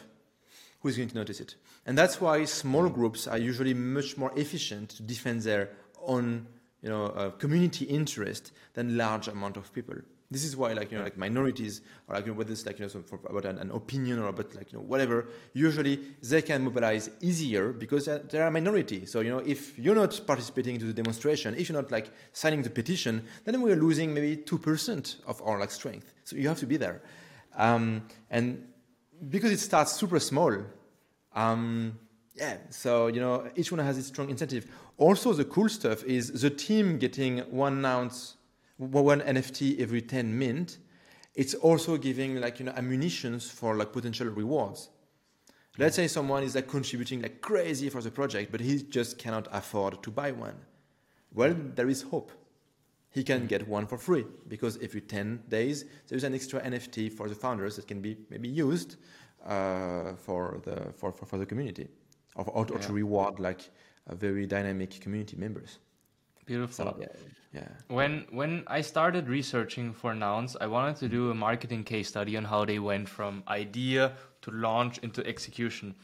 who's 0.79 0.95
going 0.95 1.09
to 1.09 1.15
notice 1.15 1.41
it? 1.41 1.55
And 1.85 1.97
that's 1.97 2.21
why 2.21 2.45
small 2.45 2.87
groups 2.87 3.27
are 3.27 3.37
usually 3.37 3.73
much 3.73 4.17
more 4.17 4.31
efficient 4.37 4.89
to 4.91 5.03
defend 5.03 5.41
their 5.41 5.71
own, 6.01 6.47
you 6.81 6.89
know, 6.89 7.07
uh, 7.07 7.31
community 7.31 7.85
interest 7.85 8.53
than 8.75 8.97
large 8.97 9.27
amount 9.27 9.57
of 9.57 9.73
people. 9.73 9.95
This 10.31 10.43
is 10.43 10.57
why, 10.57 10.73
like 10.73 10.91
you 10.91 10.97
know, 10.97 11.03
like 11.03 11.17
minorities 11.17 11.81
or 12.07 12.15
like 12.15 12.25
you 12.25 12.31
know, 12.31 12.37
whether 12.37 12.51
it's 12.51 12.65
like 12.65 12.79
you 12.79 12.85
know 12.85 12.89
some, 12.89 13.03
for, 13.03 13.19
about 13.29 13.45
an, 13.45 13.59
an 13.59 13.69
opinion 13.71 14.19
or 14.19 14.27
about 14.27 14.55
like 14.55 14.71
you 14.71 14.79
know 14.79 14.83
whatever, 14.83 15.27
usually 15.53 15.99
they 16.23 16.41
can 16.41 16.63
mobilize 16.63 17.11
easier 17.21 17.71
because 17.71 18.05
they 18.05 18.39
are 18.39 18.47
a 18.47 18.51
minority. 18.51 19.05
So 19.05 19.19
you 19.19 19.29
know, 19.29 19.39
if 19.39 19.77
you're 19.77 19.95
not 19.95 20.19
participating 20.25 20.79
to 20.79 20.85
the 20.85 20.93
demonstration, 20.93 21.53
if 21.55 21.69
you're 21.69 21.79
not 21.79 21.91
like 21.91 22.09
signing 22.33 22.63
the 22.63 22.71
petition, 22.71 23.23
then 23.43 23.61
we're 23.61 23.75
losing 23.75 24.13
maybe 24.13 24.35
two 24.35 24.57
percent 24.57 25.17
of 25.27 25.41
our 25.43 25.59
like 25.59 25.71
strength. 25.71 26.11
So 26.23 26.35
you 26.35 26.47
have 26.47 26.59
to 26.59 26.65
be 26.65 26.77
there, 26.77 27.03
um, 27.55 28.07
and 28.31 28.67
because 29.29 29.51
it 29.51 29.59
starts 29.59 29.93
super 29.93 30.19
small, 30.19 30.57
um, 31.33 31.99
yeah, 32.35 32.57
so 32.71 33.07
you 33.07 33.19
know 33.19 33.47
each 33.55 33.71
one 33.71 33.79
has 33.79 33.97
its 33.97 34.07
strong 34.07 34.31
incentive. 34.31 34.65
Also, 34.97 35.33
the 35.33 35.45
cool 35.45 35.69
stuff 35.69 36.03
is 36.03 36.41
the 36.41 36.49
team 36.49 36.97
getting 36.97 37.39
one 37.51 37.81
noun, 37.81 38.09
one 38.77 39.21
NFT 39.21 39.79
every 39.79 40.01
ten 40.01 40.37
mint. 40.37 40.77
It's 41.33 41.53
also 41.53 41.97
giving 41.97 42.39
like 42.39 42.59
you 42.59 42.65
know 42.65 42.73
ammunitions 42.73 43.49
for 43.49 43.75
like 43.75 43.91
potential 43.91 44.27
rewards. 44.27 44.89
Let's 45.77 45.97
say 45.97 46.07
someone 46.07 46.43
is 46.43 46.55
like 46.55 46.67
contributing 46.67 47.21
like 47.21 47.41
crazy 47.41 47.89
for 47.89 48.01
the 48.01 48.11
project, 48.11 48.51
but 48.51 48.61
he 48.61 48.81
just 48.83 49.17
cannot 49.17 49.47
afford 49.51 50.01
to 50.03 50.11
buy 50.11 50.31
one. 50.31 50.55
Well, 51.33 51.53
there 51.75 51.89
is 51.89 52.03
hope. 52.03 52.31
He 53.09 53.23
can 53.23 53.45
get 53.47 53.67
one 53.67 53.85
for 53.87 53.97
free 53.97 54.25
because 54.47 54.77
every 54.81 55.01
10 55.01 55.43
days 55.47 55.85
there 56.07 56.17
is 56.17 56.23
an 56.23 56.33
extra 56.33 56.61
NFT 56.61 57.11
for 57.11 57.29
the 57.29 57.35
founders 57.35 57.75
that 57.75 57.87
can 57.87 58.01
be 58.01 58.17
maybe 58.29 58.49
used 58.49 58.97
uh, 59.45 60.15
for, 60.15 60.61
the, 60.63 60.93
for, 60.97 61.11
for, 61.11 61.25
for 61.25 61.37
the 61.37 61.45
community 61.45 61.87
or, 62.35 62.45
or, 62.45 62.65
or 62.71 62.79
to 62.79 62.93
reward 62.93 63.39
like 63.39 63.69
a 64.07 64.15
very 64.15 64.45
dynamic 64.45 64.99
community 64.99 65.37
members. 65.37 65.79
Beautiful. 66.45 66.85
So, 66.85 66.97
yeah, 66.99 67.07
yeah. 67.53 67.67
When 67.87 68.25
when 68.29 68.63
I 68.67 68.81
started 68.81 69.27
researching 69.27 69.93
for 69.93 70.13
Nouns, 70.13 70.55
I 70.59 70.67
wanted 70.67 70.97
to 70.97 71.09
do 71.09 71.31
a 71.31 71.35
marketing 71.35 71.83
case 71.83 72.07
study 72.07 72.37
on 72.37 72.45
how 72.45 72.65
they 72.65 72.79
went 72.79 73.09
from 73.09 73.43
idea 73.47 74.13
to 74.41 74.51
launch 74.51 74.99
into 74.99 75.25
execution. 75.25 75.95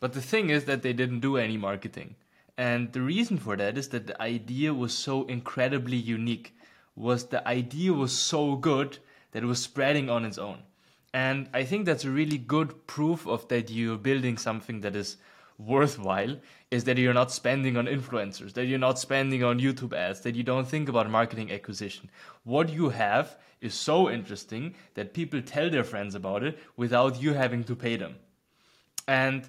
But 0.00 0.12
the 0.12 0.22
thing 0.22 0.50
is 0.50 0.64
that 0.64 0.82
they 0.82 0.92
didn't 0.92 1.20
do 1.20 1.36
any 1.36 1.56
marketing. 1.56 2.16
And 2.56 2.92
the 2.92 3.02
reason 3.02 3.38
for 3.38 3.56
that 3.56 3.78
is 3.78 3.88
that 3.88 4.08
the 4.08 4.20
idea 4.20 4.74
was 4.74 4.92
so 4.92 5.24
incredibly 5.26 5.96
unique. 5.96 6.54
Was 6.96 7.26
the 7.26 7.46
idea 7.46 7.92
was 7.92 8.12
so 8.12 8.56
good 8.56 8.98
that 9.30 9.44
it 9.44 9.46
was 9.46 9.62
spreading 9.62 10.10
on 10.10 10.24
its 10.24 10.38
own. 10.38 10.62
And 11.14 11.48
I 11.54 11.64
think 11.64 11.86
that's 11.86 12.04
a 12.04 12.10
really 12.10 12.38
good 12.38 12.86
proof 12.86 13.26
of 13.26 13.46
that 13.48 13.70
you're 13.70 13.96
building 13.96 14.36
something 14.36 14.80
that 14.80 14.96
is 14.96 15.16
worthwhile 15.58 16.36
is 16.70 16.84
that 16.84 16.98
you're 16.98 17.14
not 17.14 17.32
spending 17.32 17.76
on 17.76 17.86
influencers, 17.86 18.52
that 18.54 18.66
you're 18.66 18.78
not 18.78 18.98
spending 18.98 19.42
on 19.42 19.58
YouTube 19.58 19.92
ads, 19.92 20.20
that 20.20 20.34
you 20.34 20.42
don't 20.42 20.66
think 20.66 20.88
about 20.88 21.10
marketing 21.10 21.50
acquisition. 21.50 22.08
What 22.44 22.68
you 22.68 22.90
have 22.90 23.36
is 23.60 23.74
so 23.74 24.08
interesting 24.08 24.74
that 24.94 25.14
people 25.14 25.42
tell 25.42 25.68
their 25.68 25.84
friends 25.84 26.14
about 26.14 26.44
it 26.44 26.58
without 26.76 27.20
you 27.20 27.32
having 27.32 27.64
to 27.64 27.74
pay 27.74 27.96
them. 27.96 28.14
And 29.08 29.48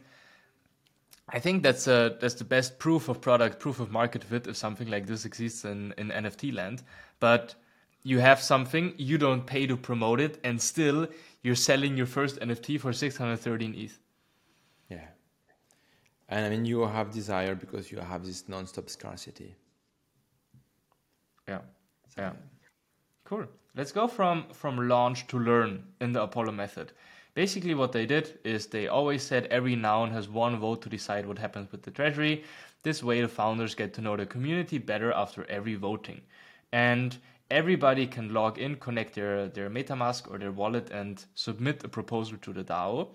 I 1.31 1.39
think 1.39 1.61
that's 1.61 1.87
a, 1.87 2.17
that's 2.19 2.33
the 2.35 2.43
best 2.43 2.79
proof 2.79 3.07
of 3.07 3.21
product, 3.21 3.59
proof 3.59 3.79
of 3.79 3.91
market 3.91 4.23
fit 4.23 4.47
if 4.47 4.57
something 4.57 4.89
like 4.89 5.05
this 5.05 5.25
exists 5.25 5.63
in, 5.63 5.93
in 5.97 6.09
NFT 6.09 6.53
land. 6.53 6.81
But 7.19 7.53
you 8.01 8.19
have 8.19 8.41
something, 8.41 8.93
you 8.97 9.17
don't 9.17 9.45
pay 9.45 9.67
to 9.67 9.77
promote 9.77 10.19
it, 10.19 10.39
and 10.43 10.59
still 10.59 11.07
you're 11.43 11.55
selling 11.55 11.97
your 11.97 12.07
first 12.07 12.39
NFT 12.39 12.79
for 12.79 12.93
613 12.93 13.75
ETH. 13.75 13.99
And 16.29 16.45
I 16.45 16.49
mean, 16.49 16.65
you 16.65 16.81
have 16.85 17.11
desire 17.11 17.55
because 17.55 17.91
you 17.91 17.99
have 17.99 18.23
this 18.23 18.47
non-stop 18.47 18.89
scarcity. 18.89 19.55
Yeah. 21.47 21.59
Yeah. 22.17 22.33
Cool. 23.25 23.45
Let's 23.75 23.91
go 23.91 24.07
from 24.07 24.45
from 24.53 24.87
launch 24.87 25.27
to 25.27 25.39
learn 25.39 25.83
in 25.99 26.11
the 26.11 26.21
Apollo 26.21 26.51
method. 26.51 26.91
Basically, 27.33 27.73
what 27.73 27.91
they 27.91 28.05
did 28.05 28.39
is 28.43 28.67
they 28.67 28.87
always 28.87 29.23
said 29.23 29.45
every 29.45 29.75
noun 29.75 30.11
has 30.11 30.27
one 30.27 30.57
vote 30.59 30.81
to 30.81 30.89
decide 30.89 31.25
what 31.25 31.39
happens 31.39 31.71
with 31.71 31.83
the 31.83 31.91
treasury. 31.91 32.43
This 32.83 33.03
way, 33.03 33.21
the 33.21 33.27
founders 33.27 33.75
get 33.75 33.93
to 33.93 34.01
know 34.01 34.17
the 34.17 34.25
community 34.25 34.77
better 34.77 35.11
after 35.11 35.45
every 35.49 35.75
voting. 35.75 36.21
And 36.71 37.17
everybody 37.51 38.07
can 38.07 38.33
log 38.33 38.57
in, 38.57 38.75
connect 38.75 39.15
their, 39.15 39.47
their 39.47 39.69
MetaMask 39.69 40.29
or 40.29 40.37
their 40.37 40.51
wallet, 40.51 40.89
and 40.91 41.23
submit 41.35 41.83
a 41.83 41.89
proposal 41.89 42.37
to 42.41 42.53
the 42.53 42.63
DAO. 42.63 43.09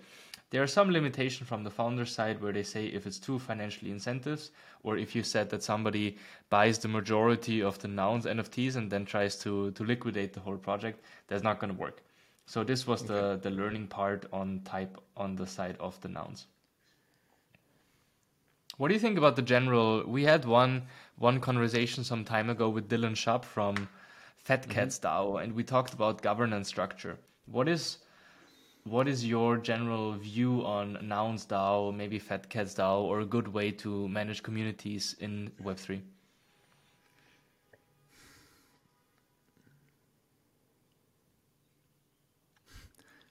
There 0.51 0.61
are 0.61 0.67
some 0.67 0.91
limitation 0.91 1.45
from 1.45 1.63
the 1.63 1.71
founder 1.71 2.05
side 2.05 2.41
where 2.41 2.53
they 2.53 2.63
say 2.63 2.85
if 2.85 3.07
it's 3.07 3.19
too 3.19 3.39
financially 3.39 3.91
incentives, 3.91 4.51
or 4.83 4.97
if 4.97 5.15
you 5.15 5.23
said 5.23 5.49
that 5.49 5.63
somebody 5.63 6.17
buys 6.49 6.77
the 6.77 6.87
majority 6.87 7.61
of 7.61 7.79
the 7.79 7.87
nouns 7.87 8.25
NFTs 8.25 8.75
and 8.75 8.91
then 8.91 9.05
tries 9.05 9.35
to 9.37 9.71
to 9.71 9.83
liquidate 9.83 10.33
the 10.33 10.39
whole 10.39 10.57
project, 10.57 11.03
that's 11.27 11.43
not 11.43 11.59
going 11.59 11.73
to 11.73 11.79
work. 11.79 12.03
So 12.45 12.63
this 12.63 12.85
was 12.85 13.03
the 13.03 13.39
the 13.41 13.49
learning 13.49 13.87
part 13.87 14.25
on 14.31 14.61
type 14.63 14.97
on 15.17 15.35
the 15.35 15.47
side 15.47 15.77
of 15.79 15.99
the 16.01 16.09
nouns. 16.09 16.45
What 18.77 18.89
do 18.89 18.93
you 18.93 18.99
think 18.99 19.17
about 19.17 19.35
the 19.35 19.41
general? 19.41 20.03
We 20.05 20.25
had 20.25 20.45
one 20.45 20.83
one 21.17 21.39
conversation 21.39 22.03
some 22.03 22.23
time 22.23 22.49
ago 22.49 22.69
with 22.69 22.89
Dylan 22.89 23.15
Schaap 23.15 23.45
from 23.45 23.87
Fat 24.37 24.69
Cats 24.69 24.99
mm-hmm. 24.99 25.07
DAO, 25.07 25.43
and 25.43 25.53
we 25.53 25.63
talked 25.63 25.93
about 25.93 26.21
governance 26.21 26.67
structure. 26.67 27.17
What 27.45 27.67
is 27.67 27.97
what 28.85 29.07
is 29.07 29.25
your 29.25 29.57
general 29.57 30.13
view 30.13 30.63
on 30.65 30.97
Nouns 31.01 31.45
DAO, 31.45 31.93
maybe 31.93 32.19
Fat 32.19 32.49
Cats 32.49 32.73
DAO, 32.75 33.01
or 33.01 33.19
a 33.19 33.25
good 33.25 33.47
way 33.47 33.71
to 33.71 34.07
manage 34.07 34.41
communities 34.41 35.15
in 35.19 35.51
Web3? 35.61 36.01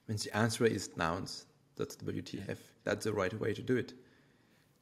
means 0.07 0.23
the 0.23 0.37
answer 0.37 0.65
is 0.65 0.89
nouns. 0.97 1.45
That's 1.77 1.95
WTF. 1.97 2.57
That's 2.83 3.05
the 3.05 3.13
right 3.13 3.33
way 3.39 3.53
to 3.53 3.61
do 3.61 3.75
it. 3.77 3.93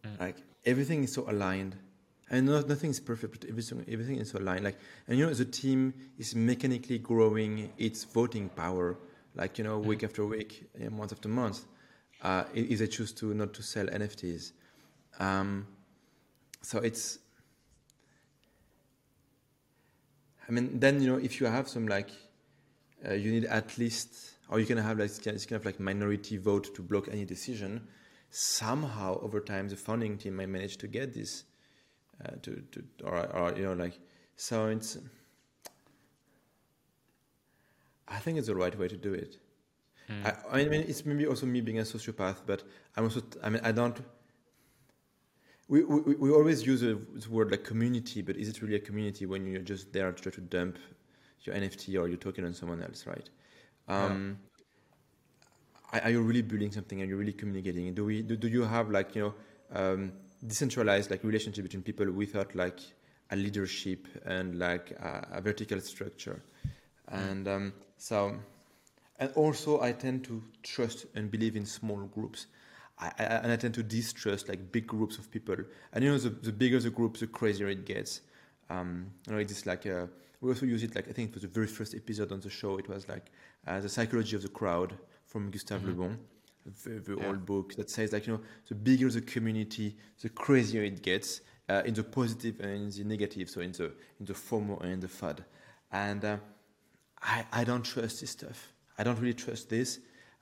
Mm. 0.06 0.20
Like 0.20 0.38
everything 0.66 1.04
is 1.04 1.14
so 1.14 1.26
aligned. 1.30 1.76
And 2.30 2.46
no, 2.48 2.62
nothing 2.62 2.90
is 2.90 3.00
perfect, 3.00 3.40
but 3.40 3.50
everything, 3.50 3.86
everything 3.88 4.18
is 4.18 4.32
so 4.32 4.40
aligned. 4.40 4.64
Like, 4.64 4.78
and 5.08 5.18
you 5.18 5.26
know, 5.26 5.34
the 5.34 5.46
team 5.46 5.94
is 6.18 6.36
mechanically 6.36 6.98
growing 6.98 7.72
its 7.78 8.04
voting 8.04 8.50
power, 8.50 8.98
like 9.36 9.58
you 9.58 9.64
know, 9.64 9.80
mm. 9.80 9.86
week 9.86 10.04
after 10.04 10.26
week, 10.26 10.70
month 10.92 11.12
after 11.12 11.30
month. 11.30 11.66
Uh, 12.22 12.44
if 12.54 12.80
they 12.80 12.88
choose 12.88 13.12
to 13.12 13.34
not 13.34 13.54
to 13.54 13.62
sell 13.62 13.86
NFTs, 13.88 14.54
um, 15.20 15.68
so 16.62 16.80
it's. 16.80 17.20
I 20.48 20.52
mean, 20.52 20.80
then 20.80 21.02
you 21.02 21.08
know, 21.08 21.18
if 21.18 21.40
you 21.40 21.48
have 21.48 21.68
some 21.70 21.88
like, 21.88 22.10
uh, 23.08 23.14
you 23.14 23.32
need 23.32 23.46
at 23.46 23.78
least 23.78 24.34
or 24.50 24.60
you 24.60 24.66
can 24.66 24.78
have 24.78 25.00
like 25.00 25.10
this 25.10 25.46
kind 25.46 25.60
of 25.60 25.66
like 25.66 25.80
minority 25.80 26.38
vote 26.38 26.76
to 26.76 26.82
block 26.82 27.08
any 27.12 27.26
decision. 27.26 27.88
Somehow, 28.30 29.20
over 29.22 29.40
time, 29.40 29.68
the 29.68 29.76
founding 29.76 30.18
team 30.18 30.36
may 30.36 30.46
manage 30.46 30.78
to 30.78 30.88
get 30.88 31.14
this, 31.14 31.44
uh, 32.24 32.32
to, 32.42 32.64
to 32.72 32.84
or, 33.04 33.26
or 33.36 33.56
you 33.56 33.64
know 33.64 33.74
like 33.74 34.00
so 34.36 34.68
it's. 34.68 34.98
I 38.08 38.13
think 38.24 38.38
it's 38.38 38.48
the 38.48 38.56
right 38.56 38.78
way 38.78 38.88
to 38.88 38.98
do 38.98 39.14
it. 39.14 39.38
Mm. 40.10 40.26
I, 40.26 40.62
I, 40.62 40.66
mean, 40.66 40.86
it's 40.88 41.06
maybe 41.06 41.28
also 41.28 41.46
me 41.46 41.62
being 41.62 41.80
a 41.80 41.84
sociopath, 41.84 42.38
but 42.46 42.64
I'm 42.96 43.06
also. 43.06 43.22
I 43.44 43.50
mean, 43.50 43.62
I 43.64 43.72
don't. 43.72 43.98
We, 45.68 45.84
we, 45.84 46.16
we 46.16 46.30
always 46.32 46.66
use 46.66 46.82
the 46.82 47.00
word 47.30 47.52
like 47.52 47.64
community, 47.64 48.22
but 48.22 48.36
is 48.36 48.50
it 48.50 48.62
really 48.62 48.76
a 48.76 48.80
community 48.80 49.26
when 49.26 49.48
you're 49.48 49.62
just 49.62 49.94
there 49.94 50.12
to 50.12 50.22
try 50.22 50.32
to 50.32 50.42
dump 50.42 50.78
your 51.44 51.56
NFT 51.56 52.00
or 52.00 52.08
your 52.08 52.18
token 52.18 52.46
on 52.46 52.54
someone 52.54 52.84
else, 52.84 53.08
right? 53.08 53.30
Um, 53.88 54.38
yeah. 55.94 56.06
are, 56.06 56.10
you 56.10 56.22
really 56.22 56.42
building 56.42 56.72
something? 56.72 57.02
Are 57.02 57.06
you 57.06 57.16
really 57.16 57.34
communicating? 57.34 57.94
Do 57.94 58.06
we 58.06 58.22
do, 58.22 58.36
do 58.36 58.48
you 58.48 58.64
have 58.64 58.90
like 58.90 59.16
you 59.16 59.22
know 59.22 59.34
um, 59.74 60.12
decentralized 60.46 61.12
like 61.12 61.24
relationship 61.24 61.64
between 61.64 61.84
people 61.84 62.12
without 62.12 62.56
like 62.56 62.80
a 63.32 63.36
leadership 63.36 64.08
and 64.26 64.60
like 64.60 64.92
a, 64.92 65.28
a 65.34 65.42
vertical 65.42 65.80
structure? 65.80 66.42
And 67.14 67.48
um, 67.48 67.74
so, 67.98 68.36
and 69.20 69.32
also 69.36 69.82
I 69.82 69.92
tend 69.92 70.24
to 70.26 70.44
trust 70.64 71.06
and 71.16 71.30
believe 71.30 71.56
in 71.56 71.66
small 71.66 71.98
groups. 71.98 72.48
I, 73.00 73.12
I, 73.18 73.24
and 73.24 73.52
I 73.52 73.56
tend 73.56 73.74
to 73.76 73.84
distrust 73.84 74.50
like 74.50 74.72
big 74.72 74.88
groups 74.88 75.18
of 75.18 75.30
people. 75.32 75.56
And 75.94 76.04
you 76.04 76.12
know, 76.12 76.18
the, 76.18 76.30
the 76.30 76.52
bigger 76.52 76.80
the 76.80 76.90
group, 76.90 77.18
the 77.18 77.28
crazier 77.28 77.70
it 77.70 77.86
gets. 77.86 78.22
Um, 78.70 79.08
you 79.28 79.34
know, 79.34 79.40
it's 79.40 79.66
like 79.66 79.86
a, 79.86 80.10
we 80.42 80.50
also 80.50 80.66
use 80.66 80.84
it 80.84 80.96
like 80.96 81.08
I 81.08 81.12
think 81.12 81.30
it 81.30 81.36
was 81.36 81.44
the 81.44 81.50
very 81.50 81.68
first 81.68 81.96
episode 81.96 82.32
on 82.32 82.40
the 82.40 82.50
show. 82.50 82.78
It 82.78 82.90
was 82.90 83.08
like 83.08 83.32
uh, 83.68 83.80
the 83.80 83.90
psychology 83.90 84.36
of 84.36 84.42
the 84.42 84.50
crowd 84.50 84.94
from 85.26 85.52
Gustave 85.52 85.86
mm-hmm. 85.86 86.02
Le 86.02 86.08
Bon, 86.08 86.18
a 86.66 86.70
very, 86.70 87.00
very 87.00 87.20
yeah. 87.20 87.28
old 87.28 87.46
book 87.46 87.76
that 87.76 87.90
says 87.90 88.12
like 88.12 88.28
you 88.28 88.34
know 88.34 88.42
the 88.68 88.76
bigger 88.76 89.10
the 89.10 89.22
community, 89.22 89.96
the 90.22 90.30
crazier 90.30 90.84
it 90.84 91.02
gets 91.02 91.42
uh, 91.70 91.82
in 91.86 91.94
the 91.94 92.04
positive 92.04 92.60
and 92.60 92.72
in 92.72 92.90
the 92.90 93.04
negative. 93.04 93.50
So 93.50 93.62
in 93.62 93.72
the 93.72 93.86
in 94.20 94.26
the 94.26 94.34
FOMO 94.34 94.82
and 94.82 94.94
in 94.94 95.00
the 95.00 95.08
FUD, 95.08 95.40
and 95.92 96.26
uh, 96.26 96.38
I 97.24 97.46
I 97.52 97.64
don't 97.64 97.84
trust 97.84 98.22
this 98.22 98.32
stuff. 98.32 98.74
I 98.98 99.04
don't 99.04 99.20
really 99.20 99.34
trust 99.34 99.70
this. 99.70 100.00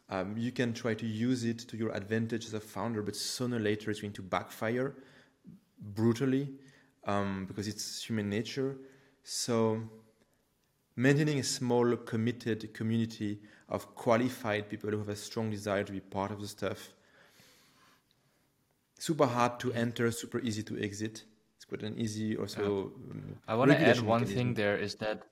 Um, 0.09 0.35
you 0.37 0.51
can 0.51 0.73
try 0.73 0.93
to 0.93 1.05
use 1.05 1.45
it 1.45 1.59
to 1.69 1.77
your 1.77 1.91
advantage 1.91 2.45
as 2.45 2.53
a 2.53 2.59
founder, 2.59 3.01
but 3.01 3.15
sooner 3.15 3.55
or 3.55 3.61
later 3.61 3.89
it's 3.89 4.01
going 4.01 4.13
to 4.13 4.21
backfire 4.21 4.93
brutally 5.79 6.49
um, 7.05 7.45
because 7.45 7.67
it's 7.67 8.03
human 8.03 8.29
nature. 8.29 8.75
So 9.23 9.81
maintaining 10.97 11.39
a 11.39 11.43
small, 11.43 11.95
committed 11.95 12.73
community 12.73 13.39
of 13.69 13.95
qualified 13.95 14.69
people 14.69 14.91
who 14.91 14.97
have 14.97 15.09
a 15.09 15.15
strong 15.15 15.49
desire 15.49 15.83
to 15.83 15.91
be 15.93 16.01
part 16.01 16.31
of 16.31 16.41
the 16.41 16.47
stuff. 16.47 16.89
Super 18.99 19.25
hard 19.25 19.59
to 19.61 19.71
enter, 19.73 20.11
super 20.11 20.39
easy 20.39 20.61
to 20.63 20.79
exit. 20.79 21.23
It's 21.55 21.65
quite 21.65 21.83
an 21.83 21.97
easy 21.97 22.35
also. 22.35 22.91
Um, 23.11 23.37
I 23.47 23.55
want 23.55 23.71
to 23.71 23.79
add 23.79 24.01
one 24.01 24.21
mechanism. 24.21 24.35
thing 24.35 24.53
there 24.55 24.77
is 24.77 24.95
that 24.95 25.23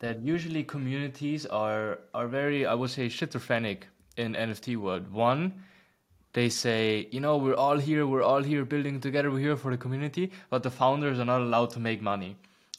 that 0.00 0.20
usually 0.20 0.64
communities 0.64 1.46
are 1.46 1.98
are 2.14 2.28
very 2.28 2.66
I 2.66 2.74
would 2.74 2.90
say 2.90 3.08
schizophrenic 3.08 3.88
in 4.16 4.34
NFT 4.34 4.76
world. 4.76 5.10
One, 5.12 5.64
they 6.32 6.48
say, 6.48 7.08
you 7.10 7.20
know, 7.20 7.36
we're 7.36 7.54
all 7.54 7.78
here, 7.78 8.06
we're 8.06 8.22
all 8.22 8.42
here 8.42 8.64
building 8.64 9.00
together, 9.00 9.30
we're 9.30 9.38
here 9.40 9.56
for 9.56 9.70
the 9.70 9.78
community, 9.78 10.30
but 10.50 10.62
the 10.62 10.70
founders 10.70 11.18
are 11.18 11.24
not 11.24 11.40
allowed 11.40 11.70
to 11.70 11.80
make 11.80 12.02
money. 12.02 12.36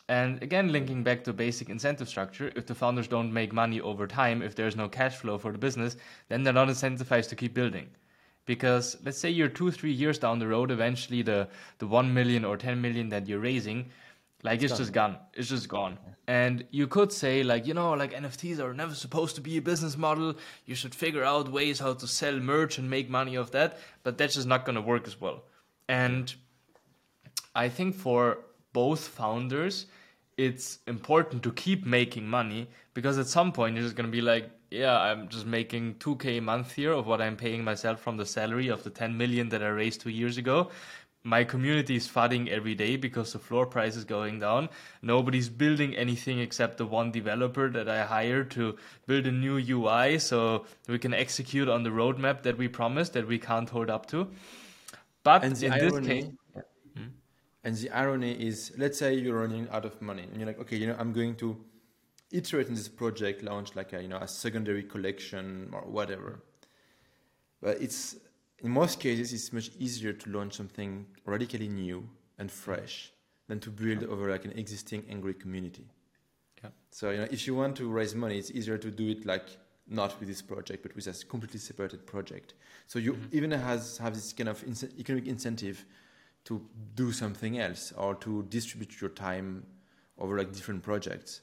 And 0.07 0.41
again, 0.41 0.71
linking 0.71 1.03
back 1.03 1.23
to 1.23 1.33
basic 1.33 1.69
incentive 1.69 2.09
structure, 2.09 2.51
if 2.55 2.65
the 2.65 2.73
founders 2.73 3.07
don't 3.07 3.31
make 3.31 3.53
money 3.53 3.79
over 3.79 4.07
time, 4.07 4.41
if 4.41 4.55
there's 4.55 4.75
no 4.75 4.89
cash 4.89 5.17
flow 5.17 5.37
for 5.37 5.51
the 5.51 5.57
business, 5.57 5.97
then 6.29 6.43
they're 6.43 6.53
not 6.53 6.67
incentivized 6.67 7.29
to 7.29 7.35
keep 7.35 7.53
building. 7.53 7.87
Because 8.45 8.97
let's 9.05 9.19
say 9.19 9.29
you're 9.29 9.47
two, 9.47 9.69
three 9.69 9.91
years 9.91 10.17
down 10.17 10.39
the 10.39 10.47
road, 10.47 10.71
eventually 10.71 11.21
the, 11.21 11.47
the 11.77 11.85
1 11.85 12.11
million 12.11 12.43
or 12.43 12.57
10 12.57 12.81
million 12.81 13.09
that 13.09 13.27
you're 13.27 13.39
raising, 13.39 13.91
like 14.43 14.61
it's, 14.61 14.71
it's 14.71 14.79
just 14.79 14.93
gone. 14.93 15.17
It's 15.33 15.49
just 15.49 15.67
gone. 15.67 15.97
And 16.27 16.65
you 16.69 16.87
could 16.87 17.11
say, 17.11 17.43
like, 17.43 17.65
you 17.65 17.73
know, 17.73 17.93
like 17.93 18.13
NFTs 18.13 18.59
are 18.59 18.73
never 18.73 18.93
supposed 18.93 19.35
to 19.35 19.41
be 19.41 19.57
a 19.57 19.61
business 19.61 19.97
model. 19.97 20.35
You 20.65 20.75
should 20.75 20.93
figure 20.93 21.23
out 21.23 21.51
ways 21.51 21.79
how 21.79 21.93
to 21.95 22.07
sell 22.07 22.39
merch 22.39 22.77
and 22.77 22.89
make 22.89 23.09
money 23.09 23.35
off 23.35 23.51
that. 23.51 23.79
But 24.03 24.17
that's 24.17 24.35
just 24.35 24.47
not 24.47 24.65
going 24.65 24.75
to 24.75 24.81
work 24.81 25.07
as 25.07 25.19
well. 25.19 25.43
And 25.87 26.33
I 27.55 27.67
think 27.69 27.95
for 27.95 28.39
both 28.73 29.07
founders 29.07 29.87
it's 30.37 30.79
important 30.87 31.43
to 31.43 31.51
keep 31.51 31.85
making 31.85 32.25
money 32.25 32.65
because 32.93 33.17
at 33.17 33.27
some 33.27 33.51
point 33.51 33.75
you're 33.75 33.83
just 33.83 33.95
going 33.95 34.05
to 34.05 34.11
be 34.11 34.21
like 34.21 34.49
yeah 34.71 34.97
i'm 34.97 35.27
just 35.27 35.45
making 35.45 35.95
2k 35.95 36.37
a 36.37 36.41
month 36.41 36.71
here 36.71 36.93
of 36.93 37.05
what 37.07 37.21
i'm 37.21 37.35
paying 37.35 37.61
myself 37.63 37.99
from 37.99 38.15
the 38.15 38.25
salary 38.25 38.69
of 38.69 38.81
the 38.83 38.89
10 38.89 39.17
million 39.17 39.49
that 39.49 39.61
i 39.61 39.67
raised 39.67 39.99
two 39.99 40.09
years 40.09 40.37
ago 40.37 40.69
my 41.23 41.43
community 41.43 41.95
is 41.95 42.07
flooding 42.07 42.49
every 42.49 42.75
day 42.75 42.95
because 42.95 43.33
the 43.33 43.39
floor 43.39 43.65
price 43.65 43.95
is 43.95 44.05
going 44.05 44.39
down. 44.39 44.69
Nobody's 45.01 45.49
building 45.49 45.95
anything 45.95 46.39
except 46.39 46.77
the 46.77 46.85
one 46.85 47.11
developer 47.11 47.69
that 47.69 47.89
I 47.89 48.05
hired 48.05 48.51
to 48.51 48.77
build 49.05 49.27
a 49.27 49.31
new 49.31 49.57
UI 49.57 50.19
so 50.19 50.65
we 50.87 50.97
can 50.97 51.13
execute 51.13 51.67
on 51.67 51.83
the 51.83 51.89
roadmap 51.89 52.43
that 52.43 52.57
we 52.57 52.69
promised 52.69 53.13
that 53.13 53.27
we 53.27 53.37
can't 53.37 53.69
hold 53.69 53.89
up 53.89 54.05
to. 54.07 54.29
But 55.23 55.43
in 55.43 55.53
this 55.53 55.99
case, 55.99 56.25
hmm? 56.95 57.07
and 57.65 57.75
the 57.75 57.89
irony 57.89 58.31
is, 58.31 58.71
let's 58.77 58.97
say 58.97 59.13
you're 59.13 59.39
running 59.39 59.67
out 59.71 59.83
of 59.83 60.01
money 60.01 60.23
and 60.23 60.37
you're 60.37 60.47
like, 60.47 60.59
okay, 60.59 60.77
you 60.77 60.87
know, 60.87 60.95
I'm 60.97 61.11
going 61.11 61.35
to 61.37 61.57
iterate 62.31 62.67
in 62.67 62.75
this 62.75 62.87
project, 62.87 63.43
launch 63.43 63.75
like 63.75 63.91
a, 63.91 64.01
you 64.01 64.07
know, 64.07 64.17
a 64.17 64.27
secondary 64.27 64.83
collection 64.83 65.69
or 65.73 65.81
whatever. 65.81 66.43
But 67.61 67.81
it's 67.81 68.15
in 68.61 68.71
most 68.71 68.99
cases, 68.99 69.31
it's 69.33 69.53
much 69.53 69.71
easier 69.79 70.13
to 70.13 70.29
launch 70.29 70.53
something 70.55 71.05
radically 71.25 71.67
new 71.67 72.07
and 72.37 72.51
fresh 72.51 73.11
than 73.47 73.59
to 73.61 73.69
build 73.69 74.03
over 74.03 74.29
like 74.29 74.45
an 74.45 74.51
existing 74.51 75.05
angry 75.09 75.33
community. 75.33 75.85
Yeah. 76.63 76.69
So 76.91 77.11
you 77.11 77.17
know, 77.19 77.27
if 77.31 77.47
you 77.47 77.55
want 77.55 77.77
to 77.77 77.89
raise 77.89 78.15
money, 78.15 78.37
it's 78.37 78.51
easier 78.51 78.77
to 78.77 78.91
do 78.91 79.09
it 79.09 79.25
like 79.25 79.47
not 79.87 80.19
with 80.19 80.27
this 80.27 80.41
project, 80.41 80.83
but 80.83 80.95
with 80.95 81.07
a 81.07 81.13
completely 81.25 81.59
separated 81.59 82.05
project. 82.05 82.53
So 82.87 82.99
you 82.99 83.13
mm-hmm. 83.13 83.37
even 83.37 83.51
has 83.51 83.97
have 83.97 84.13
this 84.13 84.33
kind 84.33 84.49
of 84.49 84.61
in- 84.63 84.99
economic 84.99 85.27
incentive 85.27 85.85
to 86.45 86.61
do 86.95 87.11
something 87.11 87.59
else 87.59 87.93
or 87.97 88.15
to 88.15 88.43
distribute 88.43 88.99
your 89.01 89.09
time 89.09 89.65
over 90.17 90.37
like 90.37 90.51
different 90.51 90.83
projects. 90.83 91.41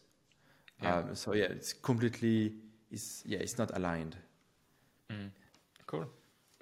Yeah. 0.82 0.96
Um, 0.96 1.14
so 1.14 1.32
yeah, 1.32 1.44
it's 1.44 1.72
completely 1.72 2.52
it's 2.90 3.22
yeah, 3.26 3.38
it's 3.38 3.56
not 3.56 3.76
aligned. 3.76 4.16
Mm. 5.10 5.30
Cool 5.86 6.06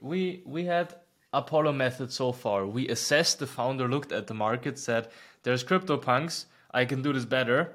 we 0.04 0.42
we 0.44 0.66
had 0.66 0.94
Apollo 1.32 1.72
method 1.72 2.12
so 2.12 2.30
far. 2.30 2.66
We 2.66 2.88
assessed 2.88 3.38
the 3.38 3.46
founder, 3.46 3.88
looked 3.88 4.12
at 4.12 4.26
the 4.26 4.34
market, 4.34 4.78
said, 4.78 5.08
"There's 5.42 5.64
CryptoPunks. 5.64 6.44
I 6.72 6.84
can 6.84 7.00
do 7.02 7.12
this 7.12 7.24
better," 7.24 7.72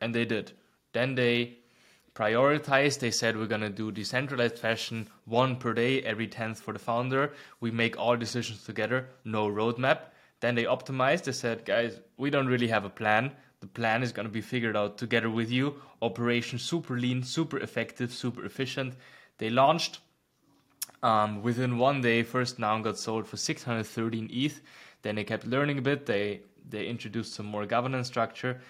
and 0.00 0.14
they 0.14 0.24
did. 0.24 0.52
Then 0.92 1.14
they 1.14 1.58
prioritized. 2.14 3.00
They 3.00 3.10
said 3.10 3.36
we're 3.36 3.54
gonna 3.54 3.68
do 3.68 3.92
decentralized 3.92 4.58
fashion, 4.58 5.08
one 5.26 5.56
per 5.56 5.74
day, 5.74 6.02
every 6.02 6.26
tenth 6.26 6.60
for 6.60 6.72
the 6.72 6.78
founder. 6.78 7.34
We 7.60 7.70
make 7.70 7.98
all 7.98 8.16
decisions 8.16 8.64
together, 8.64 9.08
no 9.24 9.46
roadmap. 9.46 9.98
Then 10.40 10.54
they 10.54 10.64
optimized. 10.64 11.24
They 11.24 11.32
said, 11.32 11.64
guys, 11.66 12.00
we 12.16 12.30
don't 12.30 12.46
really 12.46 12.68
have 12.68 12.86
a 12.86 12.90
plan. 12.90 13.32
The 13.60 13.66
plan 13.66 14.02
is 14.02 14.12
gonna 14.12 14.30
be 14.30 14.40
figured 14.40 14.76
out 14.76 14.96
together 14.96 15.28
with 15.28 15.50
you. 15.50 15.82
Operation 16.00 16.58
super 16.58 16.98
lean, 16.98 17.22
super 17.22 17.58
effective, 17.58 18.12
super 18.12 18.44
efficient. 18.44 18.94
They 19.38 19.50
launched 19.50 20.00
um, 21.02 21.42
within 21.42 21.78
one 21.78 22.00
day, 22.00 22.22
first 22.22 22.58
noun 22.58 22.82
got 22.82 22.98
sold 22.98 23.26
for 23.26 23.36
613 23.36 24.30
ETH. 24.32 24.60
Then 25.02 25.16
they 25.16 25.24
kept 25.24 25.46
learning 25.46 25.78
a 25.78 25.82
bit. 25.82 26.06
They 26.06 26.40
they 26.68 26.86
introduced 26.86 27.34
some 27.34 27.46
more 27.46 27.64
governance 27.64 28.08
structure 28.08 28.60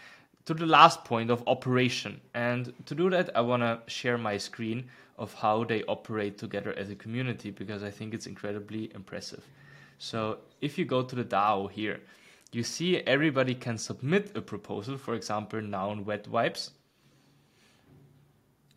to 0.45 0.55
the 0.55 0.67
last 0.67 1.05
point 1.05 1.31
of 1.31 1.43
operation. 1.47 2.21
And 2.35 2.73
to 2.87 2.95
do 2.95 3.11
that, 3.11 3.35
I 3.35 3.41
want 3.41 3.63
to 3.63 3.81
share 3.87 4.19
my 4.19 4.37
screen 4.37 4.89
of 5.19 5.33
how 5.35 5.65
they 5.65 5.83
operate 5.85 6.37
together 6.39 6.75
as 6.77 6.91
a 6.91 6.95
community 6.95 7.51
because 7.51 7.83
I 7.83 7.91
think 7.91 8.13
it's 8.13 8.27
incredibly 8.27 8.93
impressive. 8.95 9.45
So 9.99 10.39
if 10.61 10.77
you 10.77 10.85
go 10.85 11.03
to 11.03 11.17
the 11.17 11.25
DAO 11.25 11.71
here, 11.71 12.01
you 12.53 12.63
see 12.63 12.99
everybody 12.99 13.55
can 13.55 13.79
submit 13.79 14.37
a 14.37 14.41
proposal. 14.43 14.99
For 14.99 15.15
example, 15.15 15.61
noun 15.63 16.05
wet 16.05 16.29
wipes. 16.29 16.71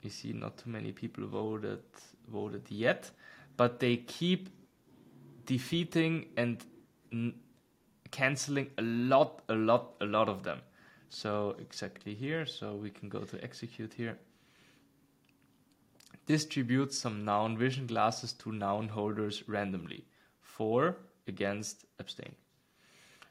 You 0.02 0.10
see 0.10 0.32
not 0.32 0.58
too 0.58 0.70
many 0.70 0.92
people 0.92 1.28
voted 1.28 1.84
voted 2.32 2.64
yet 2.70 3.12
but 3.60 3.82
they 3.82 3.98
keep 3.98 4.48
defeating 5.45 6.28
and 6.38 6.63
n- 7.12 7.34
canceling 8.10 8.67
a 8.78 8.82
lot, 8.82 9.41
a 9.50 9.54
lot, 9.54 9.95
a 10.00 10.06
lot 10.06 10.30
of 10.30 10.43
them. 10.43 10.62
So 11.10 11.58
exactly 11.60 12.13
here, 12.13 12.45
so 12.45 12.76
we 12.76 12.89
can 12.89 13.10
go 13.10 13.19
to 13.19 13.43
execute 13.43 13.93
here. 13.93 14.17
Distribute 16.26 16.93
some 16.93 17.26
noun 17.26 17.58
vision 17.58 17.86
glasses 17.86 18.32
to 18.32 18.54
noun 18.54 18.88
holders 18.88 19.43
randomly. 19.45 20.06
For, 20.39 20.95
against, 21.28 21.84
abstain. 22.00 22.36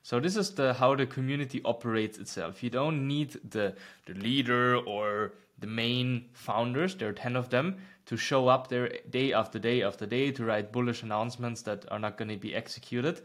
So 0.02 0.20
this 0.20 0.36
is 0.36 0.50
the 0.50 0.74
how 0.74 0.94
the 0.94 1.06
community 1.06 1.62
operates 1.64 2.18
itself. 2.18 2.62
You 2.62 2.68
don't 2.68 3.08
need 3.08 3.40
the 3.50 3.74
the 4.04 4.12
leader 4.12 4.76
or 4.76 5.32
the 5.58 5.66
main 5.66 6.28
founders. 6.32 6.94
There 6.96 7.08
are 7.08 7.12
ten 7.12 7.36
of 7.36 7.50
them 7.50 7.76
to 8.06 8.16
show 8.16 8.48
up 8.48 8.68
there 8.68 8.90
day 9.10 9.32
after 9.32 9.58
day 9.58 9.82
after 9.82 10.06
day 10.06 10.30
to 10.32 10.44
write 10.44 10.72
bullish 10.72 11.02
announcements 11.02 11.62
that 11.62 11.84
are 11.90 11.98
not 11.98 12.16
going 12.16 12.28
to 12.28 12.36
be 12.36 12.54
executed. 12.54 13.20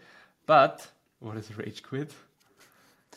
But 0.45 0.91
what 1.19 1.37
is 1.37 1.55
rage 1.57 1.83
quit? 1.83 2.13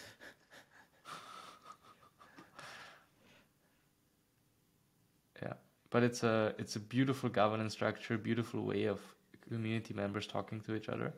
yeah, 5.43 5.55
but 5.91 6.03
it's 6.03 6.23
a 6.23 6.55
it's 6.59 6.77
a 6.77 6.81
beautiful 6.81 7.29
governance 7.29 7.73
structure, 7.73 8.17
beautiful 8.17 8.63
way 8.63 8.85
of 8.85 9.01
community 9.49 9.95
members 9.95 10.27
talking 10.27 10.61
to 10.61 10.75
each 10.75 10.89
other 10.89 11.13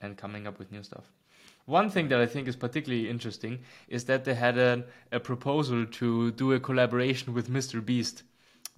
and 0.00 0.16
coming 0.16 0.46
up 0.46 0.58
with 0.58 0.70
new 0.72 0.82
stuff. 0.82 1.04
One 1.68 1.90
thing 1.90 2.08
that 2.08 2.18
I 2.18 2.26
think 2.26 2.48
is 2.48 2.56
particularly 2.56 3.10
interesting 3.10 3.60
is 3.88 4.04
that 4.04 4.24
they 4.24 4.34
had 4.34 4.56
a, 4.56 4.84
a 5.12 5.20
proposal 5.20 5.84
to 5.84 6.30
do 6.32 6.52
a 6.52 6.60
collaboration 6.60 7.34
with 7.34 7.50
Mr. 7.50 7.84
Beast 7.84 8.22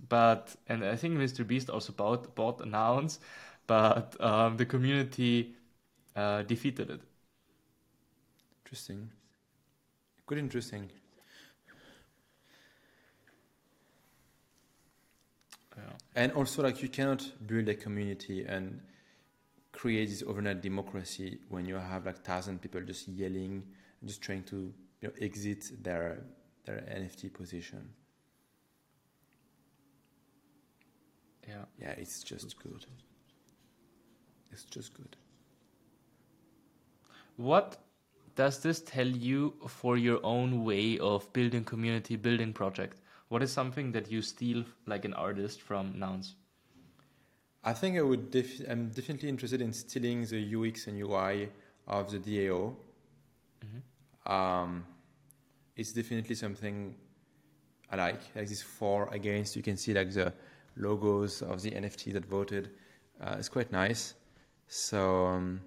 but 0.08 0.56
and 0.68 0.84
I 0.84 0.96
think 0.96 1.16
Mr. 1.16 1.46
Beast 1.46 1.68
also 1.68 1.92
bought 1.92 2.34
bought 2.34 2.60
Announce, 2.60 3.18
but 3.66 4.16
um, 4.20 4.56
the 4.56 4.64
community 4.64 5.54
uh, 6.16 6.42
defeated 6.42 6.90
it. 6.90 7.00
Interesting. 8.64 9.10
Good, 10.26 10.38
interesting. 10.38 10.90
Yeah. 15.76 15.82
And 16.14 16.32
also, 16.32 16.62
like 16.62 16.82
you 16.82 16.88
cannot 16.88 17.24
build 17.46 17.68
a 17.68 17.74
community 17.74 18.44
and 18.44 18.80
create 19.80 20.10
this 20.10 20.22
overnight 20.26 20.60
democracy 20.60 21.38
when 21.48 21.64
you 21.64 21.76
have 21.76 22.04
like 22.04 22.18
thousand 22.22 22.60
people 22.60 22.82
just 22.82 23.08
yelling, 23.08 23.62
just 24.04 24.20
trying 24.20 24.42
to 24.42 24.56
you 25.00 25.08
know 25.08 25.12
exit 25.22 25.70
their 25.82 26.22
their 26.66 26.80
NFT 26.98 27.32
position. 27.32 27.88
Yeah. 31.48 31.64
Yeah, 31.78 31.94
it's 31.96 32.22
just 32.22 32.62
good. 32.62 32.84
It's 34.52 34.64
just 34.64 34.92
good. 34.92 35.16
What 37.36 37.78
does 38.36 38.58
this 38.58 38.82
tell 38.82 39.06
you 39.06 39.54
for 39.66 39.96
your 39.96 40.20
own 40.22 40.62
way 40.62 40.98
of 40.98 41.32
building 41.32 41.64
community, 41.64 42.16
building 42.16 42.52
project? 42.52 43.00
What 43.28 43.42
is 43.42 43.50
something 43.50 43.92
that 43.92 44.12
you 44.12 44.20
steal 44.20 44.64
like 44.86 45.06
an 45.06 45.14
artist 45.14 45.62
from 45.62 45.98
Nouns? 45.98 46.34
I 47.62 47.72
think 47.72 47.98
I 47.98 48.02
would. 48.02 48.30
Def- 48.30 48.62
I'm 48.68 48.88
definitely 48.88 49.28
interested 49.28 49.60
in 49.60 49.72
stealing 49.72 50.24
the 50.24 50.40
UX 50.56 50.86
and 50.86 50.98
UI 50.98 51.50
of 51.86 52.10
the 52.10 52.18
DAO. 52.18 52.74
Mm-hmm. 53.64 54.32
Um, 54.32 54.86
it's 55.76 55.92
definitely 55.92 56.34
something 56.34 56.94
I 57.90 57.96
like. 57.96 58.20
Like 58.34 58.48
this 58.48 58.62
for 58.62 59.12
against. 59.12 59.56
You 59.56 59.62
can 59.62 59.76
see 59.76 59.92
like 59.92 60.12
the 60.12 60.32
logos 60.76 61.42
of 61.42 61.60
the 61.60 61.70
NFT 61.72 62.12
that 62.14 62.24
voted. 62.24 62.70
Uh, 63.20 63.36
it's 63.38 63.50
quite 63.50 63.70
nice. 63.70 64.14
So, 64.66 65.26
um, 65.26 65.60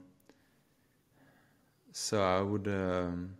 so 1.91 2.23
I 2.23 2.41
would. 2.41 2.67
Um, 2.67 3.35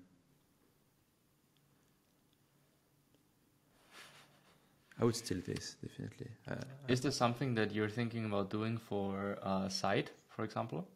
I 5.00 5.06
would 5.06 5.16
steal 5.16 5.42
this 5.46 5.76
definitely. 5.82 6.30
Uh, 6.50 6.56
Is 6.88 7.02
this 7.02 7.16
something 7.16 7.56
that 7.56 7.74
you're 7.74 7.90
thinking 7.90 8.26
about 8.26 8.50
doing 8.50 8.78
for 8.78 9.38
uh, 9.42 9.68
side, 9.70 10.12
for 10.30 10.44
example? 10.44 10.88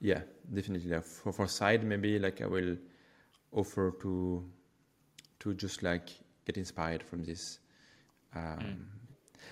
Yeah, 0.00 0.22
definitely. 0.52 1.00
For 1.00 1.32
for 1.32 1.46
side, 1.46 1.84
maybe 1.84 2.18
like 2.18 2.40
I 2.40 2.46
will 2.46 2.76
offer 3.52 3.92
to 4.02 4.44
to 5.40 5.54
just 5.54 5.82
like 5.82 6.10
get 6.44 6.56
inspired 6.56 7.02
from 7.02 7.24
this. 7.24 7.58
Um, 8.34 8.58
mm 8.58 9.00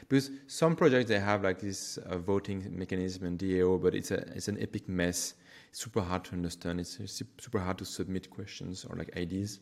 because 0.08 0.30
some 0.46 0.76
projects 0.76 1.08
they 1.08 1.18
have 1.18 1.42
like 1.42 1.61
this 1.61 1.98
uh, 1.98 2.18
voting 2.18 2.66
mechanism 2.70 3.26
and 3.26 3.38
DAO, 3.38 3.80
but 3.80 3.94
it's 3.94 4.11
a 4.11 4.18
it's 4.34 4.48
an 4.48 4.61
epic 4.61 4.88
mess. 4.88 5.34
It's 5.70 5.80
super 5.80 6.00
hard 6.00 6.24
to 6.24 6.32
understand. 6.32 6.80
It's 6.80 6.98
super 7.38 7.58
hard 7.58 7.78
to 7.78 7.84
submit 7.84 8.30
questions 8.30 8.84
or 8.84 8.96
like 8.96 9.16
ideas. 9.16 9.61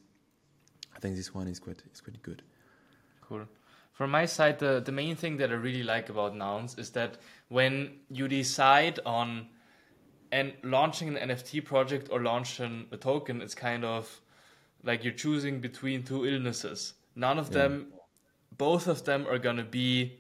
I 0.95 1.01
think 1.01 1.17
this 1.17 1.35
one 1.35 1.49
is 1.49 1.59
quite 1.59 1.83
is 1.93 2.01
quite 2.01 2.21
good. 2.23 2.43
Cool. 3.21 3.47
From 3.97 4.11
my 4.11 4.27
side, 4.27 4.59
the 4.59 4.83
the 4.85 4.93
main 4.93 5.17
thing 5.17 5.39
that 5.39 5.51
I 5.51 5.55
really 5.55 5.83
like 5.83 6.11
about 6.11 6.37
Nouns 6.37 6.77
is 6.77 6.91
that 6.91 7.17
when 7.49 8.01
you 8.11 8.29
decide 8.29 9.01
on 9.07 9.47
and 10.31 10.53
launching 10.63 11.17
an 11.17 11.31
NFT 11.31 11.65
project 11.65 12.09
or 12.13 12.21
launching 12.21 12.89
a 12.93 12.99
token, 12.99 13.41
it's 13.41 13.55
kind 13.55 13.87
of 13.87 14.21
like 14.83 15.03
you're 15.03 15.15
choosing 15.15 15.61
between 15.63 16.03
two 16.03 16.27
illnesses. 16.27 16.93
None 17.15 17.39
of 17.39 17.53
them, 17.53 17.87
both 18.59 18.87
of 18.87 19.05
them 19.07 19.27
are 19.27 19.39
gonna 19.39 19.65
be 19.65 20.19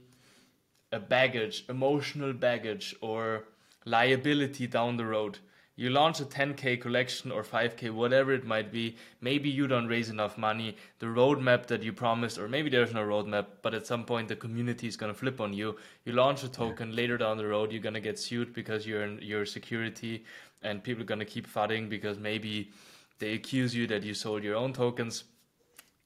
a 0.91 0.99
baggage, 0.99 1.67
emotional 1.69 2.33
baggage, 2.33 2.97
or 3.03 3.45
liability 3.85 4.67
down 4.67 4.97
the 4.97 5.05
road. 5.05 5.39
You 5.79 5.91
launch 5.91 6.21
a 6.21 6.25
10k 6.25 6.81
collection 6.81 7.31
or 7.31 7.43
5k, 7.43 7.91
whatever 7.91 8.33
it 8.33 8.47
might 8.47 8.73
be. 8.73 8.97
Maybe 9.21 9.51
you 9.51 9.67
don't 9.67 9.87
raise 9.87 10.09
enough 10.09 10.39
money. 10.39 10.75
The 11.01 11.07
roadmap 11.07 11.67
that 11.67 11.83
you 11.83 11.93
promised, 11.93 12.39
or 12.39 12.49
maybe 12.49 12.71
there's 12.71 12.95
no 12.95 13.05
roadmap, 13.05 13.47
but 13.61 13.75
at 13.75 13.87
some 13.87 14.05
point 14.05 14.29
the 14.29 14.37
community 14.37 14.89
is 14.89 14.97
gonna 14.97 15.13
flip 15.13 15.39
on 15.39 15.53
you. 15.53 15.77
You 16.07 16.15
launch 16.15 16.43
a 16.45 16.49
token 16.49 16.97
later 16.97 17.19
down 17.19 17.37
the 17.37 17.47
road, 17.47 17.73
you're 17.73 17.83
gonna 17.83 18.01
get 18.01 18.19
sued 18.19 18.55
because 18.55 18.87
you're 18.87 19.03
in 19.03 19.19
your 19.21 19.45
security, 19.45 20.25
and 20.63 20.83
people 20.83 21.03
are 21.03 21.07
gonna 21.07 21.27
keep 21.27 21.47
fighting 21.47 21.91
because 21.91 22.19
maybe 22.19 22.71
they 23.19 23.35
accuse 23.35 23.75
you 23.75 23.87
that 23.89 24.03
you 24.03 24.15
sold 24.15 24.43
your 24.43 24.57
own 24.57 24.73
tokens. 24.73 25.25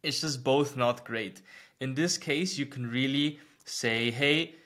It's 0.02 0.20
just 0.22 0.42
both 0.42 0.76
not 0.76 1.04
great. 1.04 1.42
In 1.78 1.94
this 1.94 2.18
case, 2.18 2.59
you 2.59 2.66
can 2.66 2.90
really 2.90 3.38
say, 3.64 4.11
hey, 4.11 4.56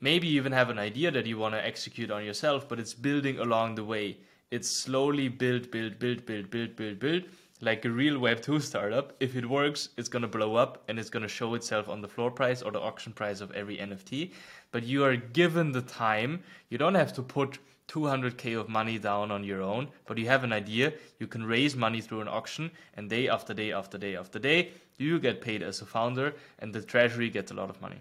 maybe 0.00 0.26
you 0.26 0.40
even 0.40 0.52
have 0.52 0.70
an 0.70 0.78
idea 0.78 1.10
that 1.10 1.26
you 1.26 1.36
want 1.36 1.54
to 1.54 1.62
execute 1.62 2.10
on 2.10 2.24
yourself, 2.24 2.66
but 2.66 2.80
it's 2.80 2.94
building 2.94 3.38
along 3.38 3.74
the 3.74 3.84
way. 3.84 4.16
It's 4.50 4.70
slowly 4.70 5.28
build, 5.28 5.70
build, 5.70 5.98
build, 5.98 6.24
build, 6.26 6.50
build, 6.50 6.76
build, 6.76 6.98
build, 6.98 7.24
like 7.60 7.84
a 7.84 7.90
real 7.90 8.16
Web2 8.16 8.62
startup. 8.70 9.14
If 9.20 9.36
it 9.36 9.48
works, 9.48 9.88
it's 9.96 10.08
going 10.08 10.22
to 10.22 10.28
blow 10.28 10.54
up 10.56 10.82
and 10.88 10.98
it's 10.98 11.10
going 11.10 11.22
to 11.22 11.28
show 11.28 11.54
itself 11.54 11.88
on 11.88 12.00
the 12.00 12.08
floor 12.08 12.30
price 12.30 12.62
or 12.62 12.70
the 12.70 12.80
auction 12.80 13.12
price 13.12 13.40
of 13.40 13.50
every 13.52 13.78
NFT. 13.78 14.32
But 14.70 14.84
you 14.84 15.04
are 15.04 15.16
given 15.16 15.72
the 15.72 15.82
time. 15.82 16.42
You 16.68 16.78
don't 16.78 16.94
have 16.94 17.12
to 17.14 17.22
put 17.22 17.58
200k 17.88 18.58
of 18.58 18.68
money 18.68 18.98
down 18.98 19.30
on 19.30 19.44
your 19.44 19.62
own, 19.62 19.88
but 20.06 20.18
you 20.18 20.26
have 20.26 20.44
an 20.44 20.52
idea. 20.52 20.92
You 21.18 21.26
can 21.26 21.44
raise 21.44 21.76
money 21.76 22.00
through 22.00 22.22
an 22.22 22.28
auction, 22.28 22.70
and 22.94 23.10
day 23.10 23.28
after 23.28 23.54
day 23.54 23.72
after 23.72 23.98
day 23.98 24.16
after 24.16 24.38
day, 24.38 24.70
you 24.96 25.18
get 25.18 25.40
paid 25.40 25.62
as 25.62 25.80
a 25.82 25.86
founder, 25.86 26.34
and 26.60 26.72
the 26.72 26.80
treasury 26.80 27.28
gets 27.28 27.50
a 27.50 27.54
lot 27.54 27.70
of 27.70 27.80
money. 27.80 28.00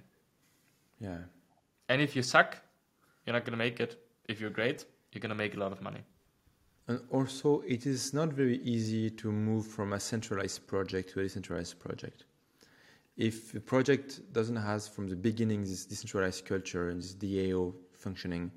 Yeah. 0.99 1.17
And 1.89 2.01
if 2.01 2.15
you 2.15 2.23
suck, 2.23 2.57
you're 3.25 3.33
not 3.33 3.45
going 3.45 3.57
to 3.57 3.63
make 3.63 3.79
it. 3.79 3.99
If 4.27 4.39
you're 4.39 4.49
great, 4.49 4.85
you're 5.11 5.19
going 5.19 5.29
to 5.29 5.35
make 5.35 5.55
a 5.55 5.59
lot 5.59 5.71
of 5.71 5.81
money. 5.81 5.99
And 6.87 6.99
also, 7.11 7.61
it 7.61 7.85
is 7.85 8.13
not 8.13 8.33
very 8.33 8.57
easy 8.57 9.09
to 9.09 9.31
move 9.31 9.65
from 9.65 9.93
a 9.93 9.99
centralized 9.99 10.67
project 10.67 11.11
to 11.11 11.21
a 11.21 11.23
decentralized 11.23 11.79
project. 11.79 12.25
If 13.15 13.53
a 13.53 13.59
project 13.59 14.21
doesn't 14.33 14.55
have 14.55 14.85
from 14.87 15.07
the 15.07 15.15
beginning 15.15 15.61
this 15.61 15.85
decentralized 15.85 16.45
culture 16.45 16.89
and 16.89 17.01
this 17.01 17.13
DAO 17.13 17.73
functioning, 17.93 18.51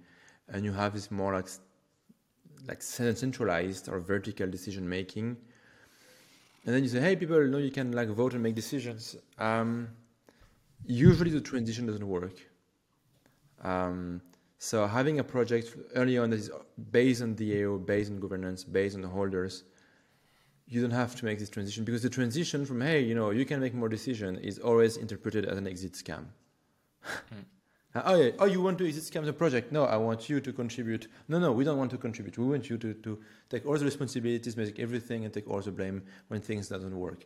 and 0.48 0.64
you 0.64 0.72
have 0.72 0.94
this 0.94 1.10
more 1.10 1.34
like 1.34 1.48
like 2.66 2.82
centralized 2.82 3.88
or 3.88 4.00
vertical 4.00 4.48
decision 4.48 4.88
making, 4.88 5.36
and 6.64 6.74
then 6.74 6.82
you 6.82 6.88
say, 6.88 7.00
"Hey, 7.00 7.14
people, 7.14 7.40
you 7.40 7.48
know 7.48 7.58
you 7.58 7.70
can 7.70 7.92
like 7.92 8.08
vote 8.08 8.34
and 8.34 8.42
make 8.42 8.56
decisions." 8.56 9.14
Um, 9.38 9.88
usually, 10.84 11.30
the 11.30 11.40
transition 11.40 11.86
doesn't 11.86 12.08
work. 12.08 12.36
Um, 13.62 14.20
so 14.66 14.85
having 14.85 15.20
a 15.20 15.24
project 15.24 15.76
early 15.94 16.18
on 16.18 16.31
that 16.31 16.40
is 16.40 16.50
based 16.90 17.22
on 17.22 17.37
DAO, 17.37 17.87
based 17.87 18.11
on 18.11 18.18
governance, 18.18 18.64
based 18.64 18.96
on 18.96 19.02
the 19.02 19.07
holders, 19.07 19.62
you 20.66 20.81
don't 20.81 20.90
have 20.90 21.14
to 21.14 21.24
make 21.24 21.38
this 21.38 21.48
transition 21.48 21.85
because 21.85 22.02
the 22.02 22.11
transition 22.11 22.66
from 22.66 22.81
hey, 22.81 23.00
you 23.00 23.14
know, 23.14 23.31
you 23.31 23.44
can 23.44 23.61
make 23.61 23.74
more 23.74 23.88
decision 23.88 24.37
is 24.38 24.59
always 24.59 24.96
interpreted 24.96 25.44
as 25.44 25.57
an 25.57 25.68
exit 25.68 25.92
scam. 25.92 26.24
mm. 27.05 27.44
oh 28.07 28.16
yeah, 28.16 28.31
oh 28.40 28.46
you 28.46 28.61
want 28.61 28.76
to 28.79 28.88
exit 28.88 29.05
scam 29.05 29.24
the 29.24 29.33
project? 29.33 29.70
No, 29.70 29.85
I 29.85 29.96
want 29.98 30.29
you 30.29 30.40
to 30.40 30.52
contribute. 30.52 31.07
No, 31.29 31.38
no, 31.38 31.52
we 31.52 31.62
don't 31.62 31.79
want 31.79 31.92
to 31.92 31.98
contribute. 31.98 32.37
We 32.37 32.46
want 32.46 32.68
you 32.68 32.76
to, 32.76 32.92
to 32.92 33.20
take 33.48 33.64
all 33.66 33.79
the 33.79 33.85
responsibilities, 33.85 34.57
make 34.57 34.81
everything, 34.81 35.24
and 35.24 35.33
take 35.33 35.48
all 35.48 35.61
the 35.61 35.70
blame 35.70 36.02
when 36.26 36.40
things 36.40 36.68
doesn't 36.68 36.98
work. 36.98 37.24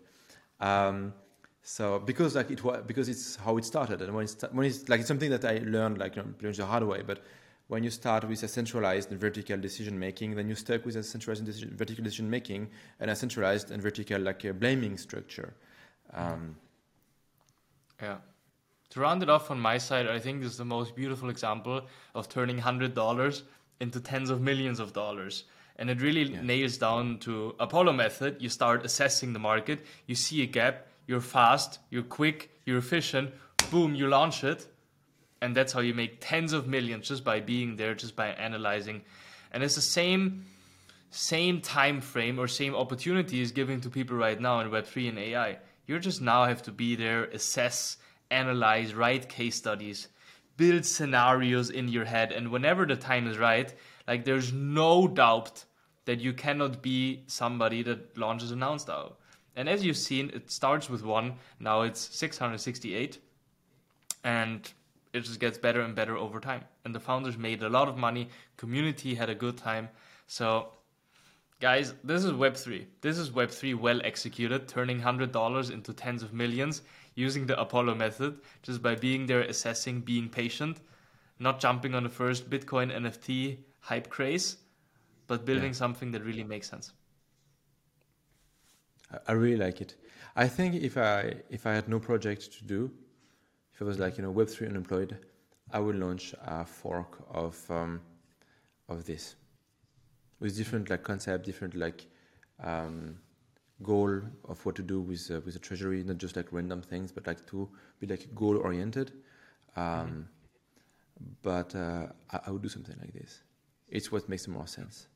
Um, 0.60 1.14
so 1.62 1.98
because 1.98 2.34
like 2.34 2.50
it 2.50 2.64
was 2.64 2.82
because 2.86 3.08
it's 3.08 3.36
how 3.36 3.56
it 3.58 3.64
started, 3.64 4.02
and 4.02 4.14
when 4.14 4.24
it's 4.24 4.36
when 4.52 4.66
it's 4.66 4.88
like 4.88 5.00
it's 5.00 5.08
something 5.08 5.30
that 5.30 5.44
I 5.44 5.60
learned 5.64 5.98
like 5.98 6.16
you 6.16 6.22
know, 6.40 6.52
the 6.52 6.66
hard 6.66 6.84
way. 6.84 7.02
But 7.06 7.22
when 7.70 7.84
you 7.84 7.90
start 7.90 8.24
with 8.28 8.42
a 8.42 8.48
centralized 8.48 9.12
and 9.12 9.20
vertical 9.20 9.56
decision 9.56 9.96
making, 9.96 10.34
then 10.34 10.48
you 10.48 10.56
stuck 10.56 10.84
with 10.84 10.96
a 10.96 11.04
centralized 11.04 11.44
decision, 11.44 11.76
vertical 11.76 12.02
decision 12.02 12.28
making 12.28 12.68
and 12.98 13.10
a 13.10 13.14
centralized 13.14 13.70
and 13.70 13.80
vertical 13.80 14.20
like 14.20 14.44
a 14.44 14.52
blaming 14.52 14.98
structure. 14.98 15.54
Um, 16.12 16.56
yeah. 18.02 18.16
To 18.90 19.00
round 19.00 19.22
it 19.22 19.30
off 19.30 19.52
on 19.52 19.60
my 19.60 19.78
side, 19.78 20.08
I 20.08 20.18
think 20.18 20.42
this 20.42 20.50
is 20.50 20.58
the 20.58 20.64
most 20.64 20.96
beautiful 20.96 21.30
example 21.30 21.82
of 22.12 22.28
turning 22.28 22.58
hundred 22.58 22.94
dollars 22.94 23.44
into 23.78 24.00
tens 24.00 24.30
of 24.30 24.40
millions 24.40 24.80
of 24.80 24.92
dollars. 24.92 25.44
And 25.76 25.88
it 25.88 26.00
really 26.02 26.22
yeah. 26.22 26.42
nails 26.42 26.76
down 26.76 27.18
to 27.20 27.54
Apollo 27.60 27.92
method. 27.92 28.38
You 28.40 28.48
start 28.48 28.84
assessing 28.84 29.32
the 29.32 29.38
market, 29.38 29.86
you 30.06 30.16
see 30.16 30.42
a 30.42 30.46
gap, 30.46 30.88
you're 31.06 31.20
fast, 31.20 31.78
you're 31.90 32.02
quick, 32.02 32.50
you're 32.64 32.78
efficient, 32.78 33.32
boom, 33.70 33.94
you 33.94 34.08
launch 34.08 34.44
it. 34.44 34.66
And 35.42 35.56
that's 35.56 35.72
how 35.72 35.80
you 35.80 35.94
make 35.94 36.18
tens 36.20 36.52
of 36.52 36.66
millions 36.66 37.08
just 37.08 37.24
by 37.24 37.40
being 37.40 37.76
there, 37.76 37.94
just 37.94 38.14
by 38.14 38.28
analyzing. 38.28 39.02
And 39.52 39.62
it's 39.62 39.74
the 39.74 39.80
same 39.80 40.44
same 41.10 41.60
time 41.60 42.00
frame 42.00 42.38
or 42.38 42.46
same 42.46 42.74
opportunity 42.74 43.40
is 43.40 43.50
given 43.50 43.80
to 43.80 43.90
people 43.90 44.16
right 44.16 44.40
now 44.40 44.60
in 44.60 44.70
Web3 44.70 45.08
and 45.08 45.18
AI. 45.18 45.58
You 45.86 45.98
just 45.98 46.20
now 46.20 46.44
have 46.44 46.62
to 46.62 46.70
be 46.70 46.94
there, 46.94 47.24
assess, 47.24 47.96
analyze, 48.30 48.94
write 48.94 49.28
case 49.28 49.56
studies, 49.56 50.06
build 50.56 50.84
scenarios 50.86 51.70
in 51.70 51.88
your 51.88 52.04
head, 52.04 52.30
and 52.30 52.50
whenever 52.50 52.86
the 52.86 52.94
time 52.94 53.26
is 53.26 53.38
right, 53.38 53.74
like 54.06 54.24
there's 54.24 54.52
no 54.52 55.08
doubt 55.08 55.64
that 56.04 56.20
you 56.20 56.32
cannot 56.32 56.80
be 56.80 57.24
somebody 57.26 57.82
that 57.82 58.16
launches 58.16 58.52
an 58.52 58.60
Nouns 58.60 58.84
DAO. 58.84 59.14
And 59.60 59.68
as 59.68 59.84
you've 59.84 59.98
seen, 59.98 60.30
it 60.32 60.50
starts 60.50 60.88
with 60.88 61.04
one. 61.04 61.34
Now 61.58 61.82
it's 61.82 62.00
668. 62.00 63.18
And 64.24 64.72
it 65.12 65.20
just 65.20 65.38
gets 65.38 65.58
better 65.58 65.82
and 65.82 65.94
better 65.94 66.16
over 66.16 66.40
time. 66.40 66.64
And 66.86 66.94
the 66.94 67.00
founders 67.00 67.36
made 67.36 67.62
a 67.62 67.68
lot 67.68 67.86
of 67.86 67.98
money. 67.98 68.30
Community 68.56 69.14
had 69.14 69.28
a 69.28 69.34
good 69.34 69.58
time. 69.58 69.90
So, 70.26 70.68
guys, 71.60 71.92
this 72.02 72.24
is 72.24 72.32
Web3. 72.32 72.86
This 73.02 73.18
is 73.18 73.32
Web3 73.32 73.78
well 73.78 74.00
executed, 74.02 74.66
turning 74.66 74.98
$100 74.98 75.70
into 75.70 75.92
tens 75.92 76.22
of 76.22 76.32
millions 76.32 76.80
using 77.14 77.44
the 77.44 77.60
Apollo 77.60 77.96
method, 77.96 78.38
just 78.62 78.80
by 78.80 78.94
being 78.94 79.26
there, 79.26 79.42
assessing, 79.42 80.00
being 80.00 80.30
patient, 80.30 80.78
not 81.38 81.60
jumping 81.60 81.94
on 81.94 82.04
the 82.04 82.08
first 82.08 82.48
Bitcoin 82.48 82.90
NFT 82.90 83.58
hype 83.80 84.08
craze, 84.08 84.56
but 85.26 85.44
building 85.44 85.72
yeah. 85.72 85.82
something 85.84 86.12
that 86.12 86.24
really 86.24 86.44
makes 86.44 86.70
sense. 86.70 86.94
I 89.26 89.32
really 89.32 89.56
like 89.56 89.80
it. 89.80 89.94
I 90.36 90.46
think 90.48 90.74
if 90.74 90.96
I 90.96 91.34
if 91.50 91.66
I 91.66 91.74
had 91.74 91.88
no 91.88 91.98
project 91.98 92.52
to 92.58 92.64
do, 92.64 92.90
if 93.74 93.82
I 93.82 93.84
was 93.84 93.98
like 93.98 94.16
you 94.16 94.22
know 94.22 94.30
Web 94.30 94.48
three 94.48 94.68
unemployed, 94.68 95.18
I 95.72 95.80
would 95.80 95.96
launch 95.96 96.34
a 96.44 96.64
fork 96.64 97.24
of 97.30 97.58
um, 97.70 98.00
of 98.88 99.04
this 99.04 99.36
with 100.38 100.56
different 100.56 100.90
like 100.90 101.02
concept, 101.02 101.44
different 101.44 101.74
like 101.74 102.06
um, 102.62 103.16
goal 103.82 104.20
of 104.48 104.64
what 104.64 104.74
to 104.76 104.82
do 104.82 105.00
with 105.00 105.30
uh, 105.30 105.40
with 105.44 105.54
the 105.54 105.60
treasury, 105.60 106.02
not 106.02 106.18
just 106.18 106.36
like 106.36 106.46
random 106.52 106.82
things, 106.82 107.12
but 107.12 107.26
like 107.26 107.46
to 107.46 107.68
be 107.98 108.06
like 108.06 108.34
goal 108.34 108.56
oriented. 108.58 109.12
Um, 109.76 109.84
mm-hmm. 109.84 110.20
But 111.42 111.74
uh, 111.74 112.06
I, 112.30 112.40
I 112.46 112.50
would 112.50 112.62
do 112.62 112.68
something 112.68 112.96
like 113.00 113.12
this. 113.12 113.42
It's 113.88 114.10
what 114.10 114.28
makes 114.28 114.48
more 114.48 114.66
sense. 114.66 115.06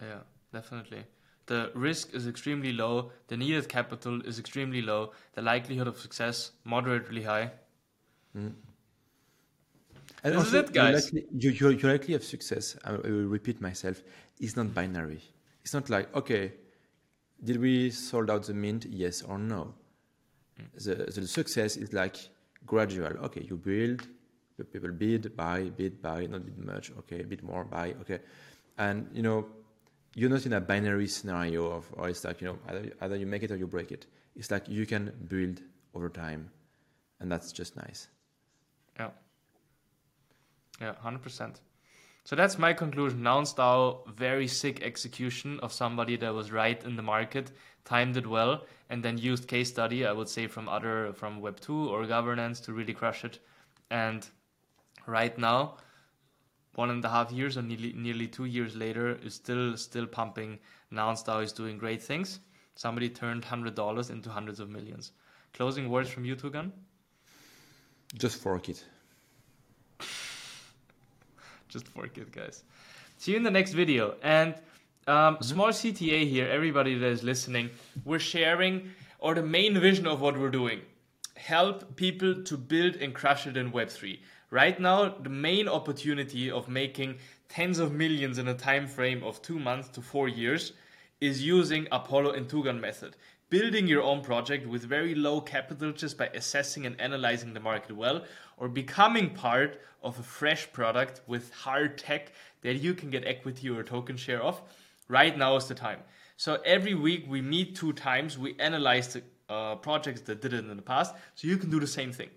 Yeah, 0.00 0.20
definitely. 0.52 1.04
The 1.48 1.70
risk 1.74 2.14
is 2.14 2.26
extremely 2.26 2.74
low, 2.74 3.10
the 3.28 3.36
needed 3.36 3.70
capital 3.70 4.20
is 4.20 4.38
extremely 4.38 4.82
low, 4.82 5.12
the 5.32 5.40
likelihood 5.40 5.88
of 5.88 5.98
success 5.98 6.52
moderately 6.64 7.22
high. 7.22 7.50
Mm. 8.36 8.52
And 10.22 10.34
this 10.34 10.48
is 10.48 10.54
it, 10.54 10.72
guys. 10.74 11.10
Your, 11.32 11.72
your, 11.72 11.92
likelihood 11.92 12.20
of 12.20 12.24
success, 12.24 12.76
I 12.84 12.92
will 12.92 13.24
repeat 13.24 13.62
myself, 13.62 14.02
is 14.40 14.56
not 14.56 14.74
binary. 14.74 15.22
It's 15.62 15.72
not 15.72 15.88
like, 15.88 16.14
okay, 16.14 16.52
did 17.42 17.58
we 17.58 17.90
sold 17.90 18.28
out 18.30 18.42
the 18.42 18.52
mint, 18.52 18.84
yes 18.84 19.22
or 19.22 19.38
no? 19.38 19.72
Mm. 20.60 20.84
The, 20.84 21.20
the 21.20 21.26
success 21.26 21.78
is 21.78 21.94
like 21.94 22.16
gradual. 22.66 23.16
Okay, 23.24 23.46
you 23.48 23.56
build, 23.56 24.06
the 24.58 24.64
people 24.64 24.90
bid, 24.90 25.34
buy, 25.34 25.70
bid, 25.74 26.02
buy, 26.02 26.26
not 26.26 26.44
bid 26.44 26.58
much, 26.58 26.92
okay, 26.98 27.22
a 27.22 27.26
bit 27.26 27.42
more, 27.42 27.64
buy, 27.64 27.94
okay. 28.02 28.18
And, 28.76 29.08
you 29.14 29.22
know, 29.22 29.46
you're 30.18 30.30
not 30.30 30.44
in 30.46 30.52
a 30.52 30.60
binary 30.60 31.06
scenario 31.06 31.70
of, 31.70 31.86
or 31.92 32.08
it's 32.08 32.24
like, 32.24 32.40
you 32.40 32.48
know, 32.48 32.58
either, 32.68 32.92
either 33.00 33.16
you 33.16 33.26
make 33.26 33.44
it 33.44 33.52
or 33.52 33.56
you 33.56 33.68
break 33.68 33.92
it. 33.92 34.06
It's 34.34 34.50
like 34.50 34.68
you 34.68 34.84
can 34.84 35.12
build 35.28 35.60
over 35.94 36.08
time, 36.08 36.50
and 37.20 37.30
that's 37.30 37.52
just 37.52 37.76
nice. 37.76 38.08
Yeah. 38.98 39.10
Yeah, 40.80 40.94
100%. 41.04 41.60
So 42.24 42.34
that's 42.34 42.58
my 42.58 42.72
conclusion. 42.72 43.22
Nouns 43.22 43.54
very 44.16 44.48
sick 44.48 44.82
execution 44.82 45.60
of 45.60 45.72
somebody 45.72 46.16
that 46.16 46.34
was 46.34 46.50
right 46.50 46.82
in 46.82 46.96
the 46.96 47.02
market, 47.02 47.52
timed 47.84 48.16
it 48.16 48.26
well, 48.26 48.66
and 48.90 49.04
then 49.04 49.18
used 49.18 49.46
case 49.46 49.68
study, 49.68 50.04
I 50.04 50.10
would 50.10 50.28
say, 50.28 50.48
from 50.48 50.68
other, 50.68 51.12
from 51.12 51.40
Web2 51.40 51.70
or 51.70 52.04
governance 52.06 52.58
to 52.62 52.72
really 52.72 52.92
crush 52.92 53.24
it. 53.24 53.38
And 53.88 54.26
right 55.06 55.38
now, 55.38 55.76
one 56.74 56.90
and 56.90 57.04
a 57.04 57.08
half 57.08 57.32
years 57.32 57.56
or 57.56 57.62
nearly 57.62 57.92
nearly 57.92 58.26
two 58.26 58.44
years 58.44 58.76
later 58.76 59.18
is 59.22 59.34
still 59.34 59.76
still 59.76 60.06
pumping. 60.06 60.58
Nouns 60.90 61.24
is 61.28 61.52
doing 61.52 61.78
great 61.78 62.02
things. 62.02 62.40
somebody 62.74 63.08
turned 63.08 63.44
hundred 63.44 63.74
dollars 63.74 64.10
into 64.10 64.30
hundreds 64.30 64.60
of 64.60 64.70
millions. 64.70 65.12
Closing 65.52 65.88
words 65.88 66.08
from 66.08 66.24
you, 66.24 66.36
two 66.36 66.50
Tugan? 66.50 66.70
Just 68.16 68.40
fork 68.40 68.68
it. 68.68 68.84
Just 71.68 71.88
fork 71.88 72.16
it, 72.16 72.30
guys. 72.32 72.62
See 73.18 73.32
you 73.32 73.36
in 73.36 73.42
the 73.42 73.50
next 73.50 73.72
video. 73.72 74.14
And 74.22 74.54
um, 75.08 75.38
small 75.40 75.68
CTA 75.68 76.28
here, 76.28 76.48
everybody 76.48 76.96
that 76.96 77.06
is 77.06 77.22
listening, 77.22 77.70
we're 78.04 78.18
sharing, 78.18 78.90
or 79.18 79.34
the 79.34 79.42
main 79.42 79.78
vision 79.80 80.06
of 80.06 80.20
what 80.20 80.38
we're 80.38 80.50
doing, 80.50 80.80
help 81.36 81.96
people 81.96 82.42
to 82.44 82.56
build 82.56 82.96
and 82.96 83.14
crush 83.14 83.46
it 83.46 83.56
in 83.56 83.72
Web3. 83.72 84.18
Right 84.50 84.80
now, 84.80 85.10
the 85.10 85.28
main 85.28 85.68
opportunity 85.68 86.50
of 86.50 86.68
making 86.68 87.18
tens 87.50 87.78
of 87.78 87.92
millions 87.92 88.38
in 88.38 88.48
a 88.48 88.54
time 88.54 88.86
frame 88.86 89.22
of 89.22 89.42
two 89.42 89.58
months 89.58 89.88
to 89.90 90.00
four 90.00 90.26
years 90.26 90.72
is 91.20 91.44
using 91.44 91.86
Apollo 91.92 92.30
and 92.32 92.48
Tugan 92.48 92.80
method. 92.80 93.14
Building 93.50 93.86
your 93.86 94.02
own 94.02 94.22
project 94.22 94.66
with 94.66 94.84
very 94.84 95.14
low 95.14 95.42
capital 95.42 95.92
just 95.92 96.16
by 96.16 96.28
assessing 96.28 96.86
and 96.86 96.98
analyzing 96.98 97.52
the 97.52 97.60
market 97.60 97.94
well, 97.94 98.24
or 98.56 98.68
becoming 98.68 99.34
part 99.34 99.82
of 100.02 100.18
a 100.18 100.22
fresh 100.22 100.72
product 100.72 101.20
with 101.26 101.52
hard 101.52 101.98
tech 101.98 102.32
that 102.62 102.76
you 102.76 102.94
can 102.94 103.10
get 103.10 103.26
equity 103.26 103.68
or 103.68 103.82
token 103.82 104.16
share 104.16 104.42
of. 104.42 104.62
Right 105.08 105.36
now 105.36 105.56
is 105.56 105.66
the 105.66 105.74
time. 105.74 106.00
So 106.38 106.58
every 106.64 106.94
week 106.94 107.26
we 107.28 107.42
meet 107.42 107.76
two 107.76 107.92
times, 107.92 108.38
we 108.38 108.54
analyze 108.58 109.12
the 109.12 109.22
uh, 109.50 109.74
projects 109.74 110.22
that 110.22 110.40
did 110.40 110.54
it 110.54 110.64
in 110.64 110.74
the 110.74 110.82
past, 110.82 111.14
so 111.34 111.48
you 111.48 111.58
can 111.58 111.68
do 111.68 111.80
the 111.80 111.86
same 111.86 112.12
thing. 112.12 112.30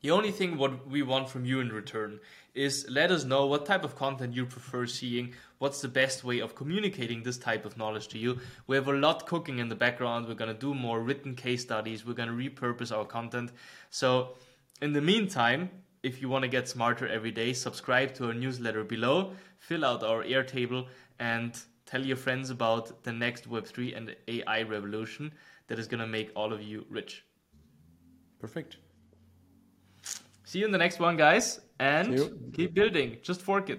The 0.00 0.10
only 0.10 0.30
thing 0.30 0.56
what 0.56 0.88
we 0.88 1.02
want 1.02 1.28
from 1.28 1.44
you 1.44 1.60
in 1.60 1.68
return 1.68 2.20
is 2.54 2.86
let 2.88 3.10
us 3.10 3.24
know 3.24 3.44
what 3.46 3.66
type 3.66 3.84
of 3.84 3.96
content 3.96 4.34
you 4.34 4.46
prefer 4.46 4.86
seeing, 4.86 5.34
what's 5.58 5.82
the 5.82 5.88
best 5.88 6.24
way 6.24 6.40
of 6.40 6.54
communicating 6.54 7.22
this 7.22 7.36
type 7.36 7.66
of 7.66 7.76
knowledge 7.76 8.08
to 8.08 8.18
you. 8.18 8.38
We 8.66 8.76
have 8.76 8.88
a 8.88 8.94
lot 8.94 9.26
cooking 9.26 9.58
in 9.58 9.68
the 9.68 9.74
background. 9.74 10.26
We're 10.26 10.34
going 10.34 10.54
to 10.54 10.58
do 10.58 10.72
more 10.72 11.00
written 11.00 11.34
case 11.34 11.60
studies. 11.60 12.06
We're 12.06 12.14
going 12.14 12.30
to 12.30 12.34
repurpose 12.34 12.96
our 12.96 13.04
content. 13.04 13.52
So, 13.90 14.36
in 14.80 14.94
the 14.94 15.02
meantime, 15.02 15.70
if 16.02 16.22
you 16.22 16.30
want 16.30 16.42
to 16.42 16.48
get 16.48 16.66
smarter 16.66 17.06
every 17.06 17.30
day, 17.30 17.52
subscribe 17.52 18.14
to 18.14 18.28
our 18.28 18.34
newsletter 18.34 18.84
below, 18.84 19.34
fill 19.58 19.84
out 19.84 20.02
our 20.02 20.24
Airtable, 20.24 20.86
and 21.18 21.60
tell 21.84 22.04
your 22.04 22.16
friends 22.16 22.48
about 22.48 23.02
the 23.02 23.12
next 23.12 23.50
Web3 23.50 23.94
and 23.94 24.16
AI 24.28 24.62
revolution 24.62 25.30
that 25.66 25.78
is 25.78 25.86
going 25.86 26.00
to 26.00 26.06
make 26.06 26.30
all 26.34 26.54
of 26.54 26.62
you 26.62 26.86
rich. 26.88 27.26
Perfect. 28.40 28.78
See 30.50 30.58
you 30.58 30.64
in 30.64 30.72
the 30.72 30.78
next 30.78 30.98
one, 30.98 31.16
guys, 31.16 31.60
and 31.78 32.08
keep 32.52 32.74
building. 32.74 33.18
Just 33.22 33.40
fork 33.40 33.70
it. 33.70 33.78